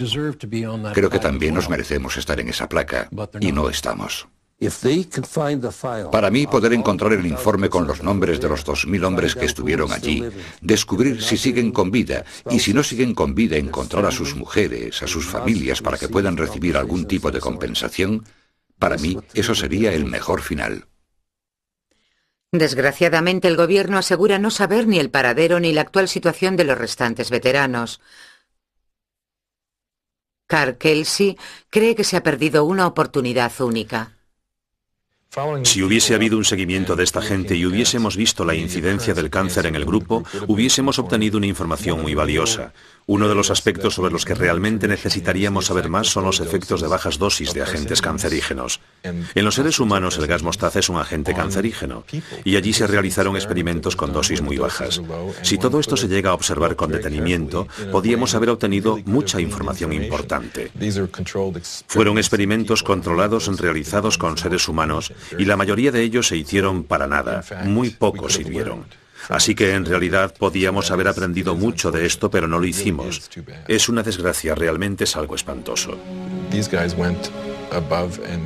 Creo 0.94 1.10
que 1.10 1.18
también 1.18 1.54
nos 1.54 1.68
merecemos 1.68 2.16
estar 2.16 2.40
en 2.40 2.48
esa 2.48 2.68
placa 2.68 3.08
y 3.38 3.52
no 3.52 3.68
estamos. 3.68 4.26
Para 6.10 6.30
mí, 6.30 6.46
poder 6.46 6.72
encontrar 6.72 7.12
el 7.12 7.26
informe 7.26 7.68
con 7.68 7.86
los 7.86 8.02
nombres 8.02 8.40
de 8.40 8.48
los 8.48 8.64
2.000 8.64 9.04
hombres 9.04 9.34
que 9.34 9.46
estuvieron 9.46 9.92
allí, 9.92 10.24
descubrir 10.60 11.22
si 11.22 11.36
siguen 11.36 11.72
con 11.72 11.90
vida 11.90 12.24
y 12.50 12.60
si 12.60 12.72
no 12.72 12.82
siguen 12.82 13.14
con 13.14 13.34
vida, 13.34 13.56
encontrar 13.56 14.06
a 14.06 14.12
sus 14.12 14.36
mujeres, 14.36 15.02
a 15.02 15.06
sus 15.06 15.26
familias 15.26 15.82
para 15.82 15.98
que 15.98 16.08
puedan 16.08 16.36
recibir 16.36 16.76
algún 16.76 17.06
tipo 17.06 17.30
de 17.30 17.40
compensación, 17.40 18.24
para 18.78 18.96
mí 18.96 19.18
eso 19.34 19.54
sería 19.54 19.92
el 19.92 20.04
mejor 20.04 20.42
final. 20.42 20.86
Desgraciadamente, 22.52 23.48
el 23.48 23.56
gobierno 23.56 23.96
asegura 23.96 24.38
no 24.38 24.50
saber 24.50 24.86
ni 24.86 24.98
el 24.98 25.10
paradero 25.10 25.58
ni 25.58 25.72
la 25.72 25.80
actual 25.80 26.08
situación 26.08 26.56
de 26.56 26.64
los 26.64 26.76
restantes 26.76 27.30
veteranos. 27.30 28.00
Carl 30.46 30.76
Kelsey 30.76 31.38
cree 31.70 31.94
que 31.94 32.04
se 32.04 32.16
ha 32.18 32.22
perdido 32.22 32.64
una 32.64 32.86
oportunidad 32.86 33.58
única. 33.60 34.18
Si 35.62 35.82
hubiese 35.82 36.14
habido 36.14 36.36
un 36.36 36.44
seguimiento 36.44 36.94
de 36.94 37.04
esta 37.04 37.22
gente 37.22 37.56
y 37.56 37.64
hubiésemos 37.64 38.16
visto 38.18 38.44
la 38.44 38.54
incidencia 38.54 39.14
del 39.14 39.30
cáncer 39.30 39.64
en 39.64 39.76
el 39.76 39.86
grupo, 39.86 40.24
hubiésemos 40.46 40.98
obtenido 40.98 41.38
una 41.38 41.46
información 41.46 42.02
muy 42.02 42.14
valiosa. 42.14 42.74
Uno 43.06 43.28
de 43.28 43.34
los 43.34 43.50
aspectos 43.50 43.94
sobre 43.94 44.12
los 44.12 44.24
que 44.24 44.34
realmente 44.34 44.86
necesitaríamos 44.86 45.66
saber 45.66 45.88
más 45.88 46.08
son 46.08 46.24
los 46.24 46.40
efectos 46.40 46.80
de 46.80 46.88
bajas 46.88 47.18
dosis 47.18 47.52
de 47.52 47.62
agentes 47.62 48.00
cancerígenos. 48.00 48.80
En 49.02 49.44
los 49.44 49.56
seres 49.56 49.80
humanos 49.80 50.18
el 50.18 50.26
gas 50.26 50.42
mostaza 50.42 50.78
es 50.78 50.88
un 50.88 50.98
agente 50.98 51.34
cancerígeno 51.34 52.04
y 52.44 52.56
allí 52.56 52.72
se 52.72 52.86
realizaron 52.86 53.36
experimentos 53.36 53.96
con 53.96 54.12
dosis 54.12 54.40
muy 54.40 54.56
bajas. 54.56 55.02
Si 55.42 55.58
todo 55.58 55.80
esto 55.80 55.96
se 55.96 56.08
llega 56.08 56.30
a 56.30 56.34
observar 56.34 56.76
con 56.76 56.92
detenimiento, 56.92 57.66
podíamos 57.90 58.34
haber 58.34 58.50
obtenido 58.50 58.98
mucha 59.04 59.40
información 59.40 59.92
importante. 59.92 60.70
Fueron 61.88 62.18
experimentos 62.18 62.82
controlados 62.82 63.48
realizados 63.58 64.16
con 64.16 64.38
seres 64.38 64.68
humanos 64.68 65.12
y 65.38 65.44
la 65.44 65.56
mayoría 65.56 65.90
de 65.90 66.02
ellos 66.02 66.28
se 66.28 66.36
hicieron 66.36 66.84
para 66.84 67.06
nada, 67.06 67.44
muy 67.64 67.90
pocos 67.90 68.34
sirvieron. 68.34 69.01
Así 69.28 69.54
que 69.54 69.74
en 69.74 69.84
realidad 69.84 70.34
podíamos 70.38 70.90
haber 70.90 71.08
aprendido 71.08 71.54
mucho 71.54 71.90
de 71.90 72.06
esto, 72.06 72.30
pero 72.30 72.48
no 72.48 72.58
lo 72.58 72.66
hicimos. 72.66 73.30
Es 73.68 73.88
una 73.88 74.02
desgracia, 74.02 74.54
realmente 74.54 75.04
es 75.04 75.16
algo 75.16 75.34
espantoso. 75.34 75.98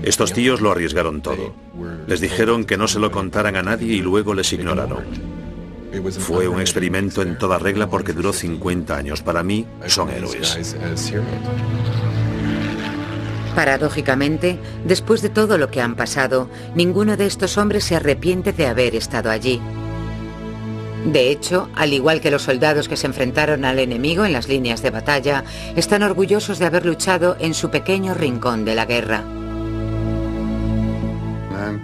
Estos 0.02 0.32
tíos 0.32 0.60
lo 0.60 0.72
arriesgaron 0.72 1.20
todo. 1.20 1.54
Les 2.06 2.20
dijeron 2.20 2.64
que 2.64 2.76
no 2.76 2.88
se 2.88 2.98
lo 2.98 3.10
contaran 3.10 3.56
a 3.56 3.62
nadie 3.62 3.94
y 3.94 4.00
luego 4.00 4.34
les 4.34 4.52
ignoraron. 4.52 5.04
Fue 6.18 6.46
un 6.48 6.60
experimento 6.60 7.22
en 7.22 7.38
toda 7.38 7.58
regla 7.58 7.88
porque 7.88 8.12
duró 8.12 8.32
50 8.32 8.96
años. 8.96 9.22
Para 9.22 9.42
mí, 9.42 9.66
son 9.86 10.10
héroes. 10.10 10.58
Paradójicamente, 13.54 14.58
después 14.84 15.22
de 15.22 15.30
todo 15.30 15.56
lo 15.56 15.70
que 15.70 15.80
han 15.80 15.96
pasado, 15.96 16.50
ninguno 16.74 17.16
de 17.16 17.26
estos 17.26 17.56
hombres 17.56 17.84
se 17.84 17.96
arrepiente 17.96 18.52
de 18.52 18.66
haber 18.66 18.94
estado 18.94 19.30
allí. 19.30 19.62
De 21.06 21.30
hecho, 21.30 21.68
al 21.76 21.92
igual 21.92 22.20
que 22.20 22.32
los 22.32 22.42
soldados 22.42 22.88
que 22.88 22.96
se 22.96 23.06
enfrentaron 23.06 23.64
al 23.64 23.78
enemigo 23.78 24.24
en 24.24 24.32
las 24.32 24.48
líneas 24.48 24.82
de 24.82 24.90
batalla, 24.90 25.44
están 25.76 26.02
orgullosos 26.02 26.58
de 26.58 26.66
haber 26.66 26.84
luchado 26.84 27.36
en 27.38 27.54
su 27.54 27.70
pequeño 27.70 28.12
rincón 28.12 28.64
de 28.64 28.74
la 28.74 28.86
guerra. 28.86 29.22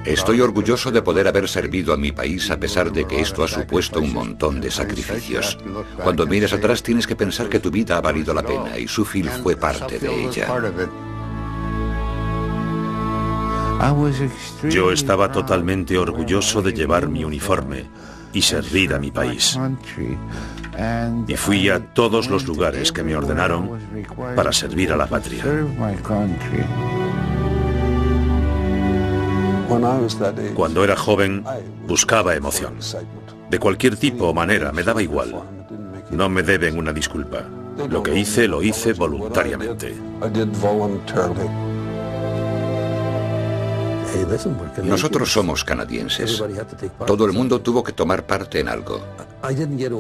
Estoy 0.05 0.41
orgulloso 0.41 0.91
de 0.91 1.03
poder 1.03 1.29
haber 1.29 1.49
servido 1.49 1.93
a 1.93 1.97
mi 1.97 2.11
país 2.11 2.51
a 2.51 2.59
pesar 2.59 2.91
de 2.91 3.07
que 3.07 3.21
esto 3.21 3.45
ha 3.45 3.49
supuesto 3.49 4.01
un 4.01 4.13
montón 4.13 4.61
de 4.61 4.73
sacrificios. 4.73 5.57
Cuando 6.03 6.27
mires 6.27 6.53
atrás 6.53 6.83
tienes 6.83 7.07
que 7.07 7.15
pensar 7.15 7.49
que 7.49 7.61
tu 7.61 7.71
vida 7.71 7.97
ha 7.97 8.01
valido 8.01 8.35
la 8.35 8.43
pena 8.43 8.77
y 8.77 8.89
Sufil 8.89 9.29
fue 9.29 9.55
parte 9.55 10.01
de 10.01 10.27
ella. 10.27 10.49
Yo 14.69 14.93
estaba 14.93 15.31
totalmente 15.31 15.97
orgulloso 15.97 16.61
de 16.61 16.73
llevar 16.73 17.09
mi 17.09 17.25
uniforme 17.25 17.87
y 18.33 18.43
servir 18.43 18.95
a 18.95 18.99
mi 18.99 19.11
país. 19.11 19.59
Y 21.27 21.37
fui 21.37 21.69
a 21.69 21.81
todos 21.93 22.29
los 22.29 22.47
lugares 22.47 22.93
que 22.93 23.03
me 23.03 23.15
ordenaron 23.15 23.79
para 24.35 24.53
servir 24.53 24.93
a 24.93 24.97
la 24.97 25.07
patria. 25.07 25.45
Cuando 30.55 30.85
era 30.85 30.97
joven, 30.97 31.45
buscaba 31.87 32.35
emoción. 32.35 32.75
De 33.51 33.59
cualquier 33.59 33.97
tipo 33.97 34.29
o 34.29 34.35
manera, 34.35 34.73
me 34.73 34.83
daba 34.83 35.03
igual. 35.03 35.35
No 36.11 36.29
me 36.29 36.43
deben 36.43 36.79
una 36.79 36.93
disculpa. 36.93 37.45
Lo 37.89 38.03
que 38.03 38.19
hice, 38.19 38.49
lo 38.49 38.63
hice 38.63 38.93
voluntariamente. 38.93 39.95
Nosotros 44.83 45.33
somos 45.33 45.65
canadienses. 45.65 46.43
Todo 47.07 47.25
el 47.27 47.33
mundo 47.33 47.61
tuvo 47.61 47.83
que 47.83 47.93
tomar 47.93 48.27
parte 48.27 48.61
en 48.61 48.69
algo. 48.69 49.01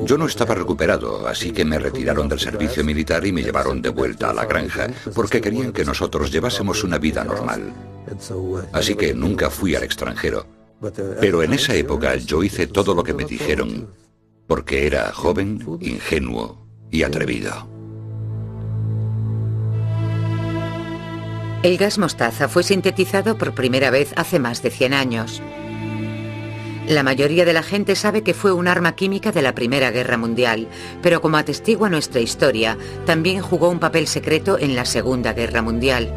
Yo 0.04 0.18
no 0.18 0.26
estaba 0.26 0.54
recuperado, 0.54 1.26
así 1.26 1.50
que 1.50 1.64
me 1.64 1.78
retiraron 1.78 2.28
del 2.28 2.40
servicio 2.40 2.84
militar 2.84 3.26
y 3.26 3.32
me 3.32 3.42
llevaron 3.42 3.82
de 3.82 3.88
vuelta 3.88 4.30
a 4.30 4.34
la 4.34 4.44
granja, 4.44 4.88
porque 5.14 5.40
querían 5.40 5.72
que 5.72 5.84
nosotros 5.84 6.30
llevásemos 6.30 6.84
una 6.84 6.98
vida 6.98 7.24
normal. 7.24 7.72
Así 8.72 8.94
que 8.94 9.14
nunca 9.14 9.50
fui 9.50 9.74
al 9.74 9.82
extranjero. 9.82 10.46
Pero 11.20 11.42
en 11.42 11.52
esa 11.52 11.74
época 11.74 12.16
yo 12.16 12.42
hice 12.42 12.66
todo 12.66 12.94
lo 12.94 13.04
que 13.04 13.14
me 13.14 13.24
dijeron, 13.24 13.88
porque 14.46 14.86
era 14.86 15.12
joven, 15.12 15.64
ingenuo 15.80 16.66
y 16.90 17.04
atrevido. 17.04 17.71
El 21.62 21.78
gas 21.78 21.96
mostaza 21.96 22.48
fue 22.48 22.64
sintetizado 22.64 23.38
por 23.38 23.54
primera 23.54 23.90
vez 23.90 24.12
hace 24.16 24.40
más 24.40 24.62
de 24.62 24.70
100 24.70 24.94
años. 24.94 25.40
La 26.88 27.04
mayoría 27.04 27.44
de 27.44 27.52
la 27.52 27.62
gente 27.62 27.94
sabe 27.94 28.22
que 28.22 28.34
fue 28.34 28.52
un 28.52 28.66
arma 28.66 28.96
química 28.96 29.30
de 29.30 29.42
la 29.42 29.54
Primera 29.54 29.92
Guerra 29.92 30.18
Mundial, 30.18 30.66
pero 31.02 31.20
como 31.20 31.36
atestigua 31.36 31.88
nuestra 31.88 32.20
historia, 32.20 32.76
también 33.06 33.40
jugó 33.40 33.68
un 33.68 33.78
papel 33.78 34.08
secreto 34.08 34.58
en 34.58 34.74
la 34.74 34.84
Segunda 34.84 35.34
Guerra 35.34 35.62
Mundial. 35.62 36.12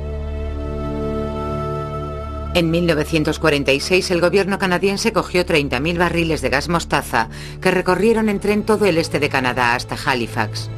En 2.55 2.71
1946 2.71 4.09
el 4.09 4.21
gobierno 4.21 4.57
canadiense 4.57 5.13
cogió 5.13 5.45
30.000 5.45 5.99
barriles 5.99 6.41
de 6.41 6.49
gas 6.49 6.69
mostaza 6.69 7.29
que 7.61 7.69
recorrieron 7.69 8.29
en 8.29 8.39
tren 8.39 8.63
todo 8.63 8.85
el 8.85 8.97
este 8.97 9.19
de 9.19 9.29
Canadá 9.29 9.75
hasta 9.75 9.95
Halifax. 10.03 10.71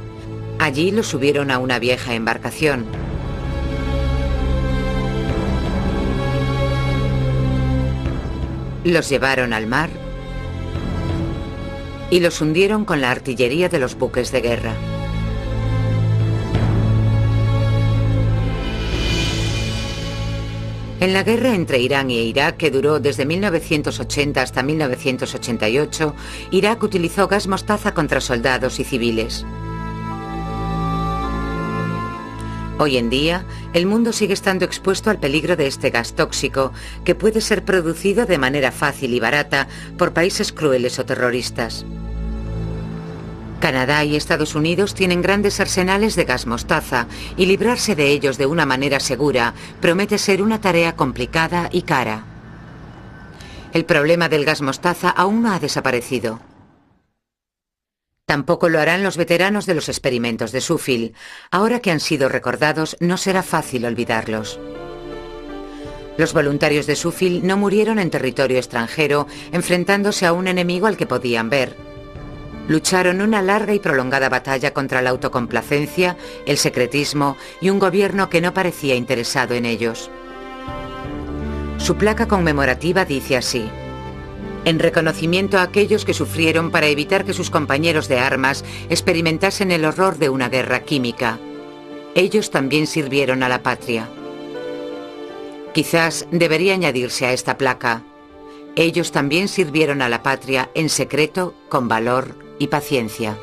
Allí 0.59 0.91
los 0.91 1.07
subieron 1.07 1.51
a 1.51 1.59
una 1.59 1.79
vieja 1.79 2.15
embarcación. 2.15 3.06
Los 8.87 9.09
llevaron 9.09 9.51
al 9.51 9.67
mar 9.67 9.89
y 12.09 12.21
los 12.21 12.39
hundieron 12.39 12.85
con 12.85 13.01
la 13.01 13.11
artillería 13.11 13.67
de 13.67 13.79
los 13.79 13.95
buques 13.97 14.31
de 14.31 14.39
guerra. 14.39 14.73
En 21.01 21.11
la 21.11 21.23
guerra 21.23 21.53
entre 21.53 21.79
Irán 21.79 22.11
e 22.11 22.23
Irak, 22.23 22.55
que 22.55 22.71
duró 22.71 23.01
desde 23.01 23.25
1980 23.25 24.41
hasta 24.41 24.63
1988, 24.63 26.15
Irak 26.51 26.81
utilizó 26.81 27.27
gas 27.27 27.47
mostaza 27.47 27.93
contra 27.93 28.21
soldados 28.21 28.79
y 28.79 28.85
civiles. 28.85 29.45
Hoy 32.79 32.97
en 32.97 33.09
día, 33.09 33.43
el 33.73 33.87
mundo 33.87 34.13
sigue 34.13 34.35
estando 34.35 34.63
expuesto 34.63 35.09
al 35.09 35.19
peligro 35.19 35.55
de 35.55 35.65
este 35.65 35.89
gas 35.89 36.13
tóxico, 36.13 36.71
que 37.03 37.15
puede 37.15 37.41
ser 37.41 37.65
producido 37.65 38.27
de 38.27 38.37
manera 38.37 38.71
fácil 38.71 39.15
y 39.15 39.19
barata 39.19 39.67
por 39.97 40.13
países 40.13 40.51
crueles 40.51 40.99
o 40.99 41.05
terroristas. 41.05 41.85
Canadá 43.59 44.03
y 44.03 44.15
Estados 44.15 44.53
Unidos 44.53 44.93
tienen 44.93 45.23
grandes 45.23 45.59
arsenales 45.59 46.15
de 46.15 46.25
gas 46.25 46.45
mostaza 46.45 47.07
y 47.35 47.47
librarse 47.47 47.95
de 47.95 48.11
ellos 48.11 48.37
de 48.37 48.45
una 48.45 48.67
manera 48.67 48.99
segura 48.99 49.55
promete 49.81 50.19
ser 50.19 50.43
una 50.43 50.61
tarea 50.61 50.95
complicada 50.95 51.69
y 51.71 51.81
cara. 51.81 52.25
El 53.73 53.85
problema 53.85 54.29
del 54.29 54.45
gas 54.45 54.61
mostaza 54.61 55.09
aún 55.09 55.41
no 55.41 55.51
ha 55.51 55.59
desaparecido. 55.59 56.39
Tampoco 58.27 58.67
lo 58.67 58.81
harán 58.81 59.03
los 59.03 59.15
veteranos 59.15 59.65
de 59.65 59.73
los 59.73 59.87
experimentos 59.87 60.51
de 60.51 60.59
Sufil. 60.59 61.15
Ahora 61.49 61.79
que 61.79 61.91
han 61.91 62.01
sido 62.01 62.27
recordados, 62.27 62.97
no 62.99 63.15
será 63.15 63.41
fácil 63.41 63.85
olvidarlos. 63.85 64.59
Los 66.17 66.33
voluntarios 66.33 66.87
de 66.87 66.97
Sufil 66.97 67.47
no 67.47 67.55
murieron 67.55 67.99
en 67.99 68.09
territorio 68.09 68.57
extranjero 68.57 69.27
enfrentándose 69.53 70.25
a 70.25 70.33
un 70.33 70.49
enemigo 70.49 70.87
al 70.87 70.97
que 70.97 71.05
podían 71.05 71.49
ver. 71.49 71.77
Lucharon 72.67 73.21
una 73.21 73.41
larga 73.41 73.73
y 73.73 73.79
prolongada 73.79 74.27
batalla 74.27 74.73
contra 74.73 75.01
la 75.01 75.11
autocomplacencia, 75.11 76.17
el 76.45 76.57
secretismo 76.57 77.37
y 77.61 77.69
un 77.69 77.79
gobierno 77.79 78.29
que 78.29 78.41
no 78.41 78.53
parecía 78.53 78.95
interesado 78.95 79.53
en 79.53 79.63
ellos. 79.63 80.11
Su 81.77 81.95
placa 81.95 82.27
conmemorativa 82.27 83.05
dice 83.05 83.37
así 83.37 83.69
en 84.67 84.79
reconocimiento 84.79 85.57
a 85.57 85.61
aquellos 85.61 86.03
que 86.03 86.13
sufrieron 86.13 86.71
para 86.71 86.87
evitar 86.87 87.23
que 87.23 87.31
sus 87.31 87.49
compañeros 87.49 88.09
de 88.09 88.19
armas 88.19 88.65
experimentasen 88.89 89.71
el 89.71 89.85
horror 89.85 90.17
de 90.17 90.27
una 90.27 90.49
guerra 90.49 90.81
química. 90.81 91.39
Ellos 92.15 92.51
también 92.51 92.85
sirvieron 92.85 93.43
a 93.43 93.49
la 93.49 93.63
patria. 93.63 94.09
Quizás 95.73 96.27
debería 96.31 96.73
añadirse 96.73 97.25
a 97.25 97.31
esta 97.31 97.57
placa. 97.57 98.03
Ellos 98.75 99.13
también 99.13 99.47
sirvieron 99.47 100.01
a 100.01 100.09
la 100.09 100.21
patria 100.21 100.69
en 100.73 100.89
secreto, 100.89 101.53
con 101.69 101.87
valor 101.87 102.35
y 102.59 102.67
paciencia. 102.67 103.37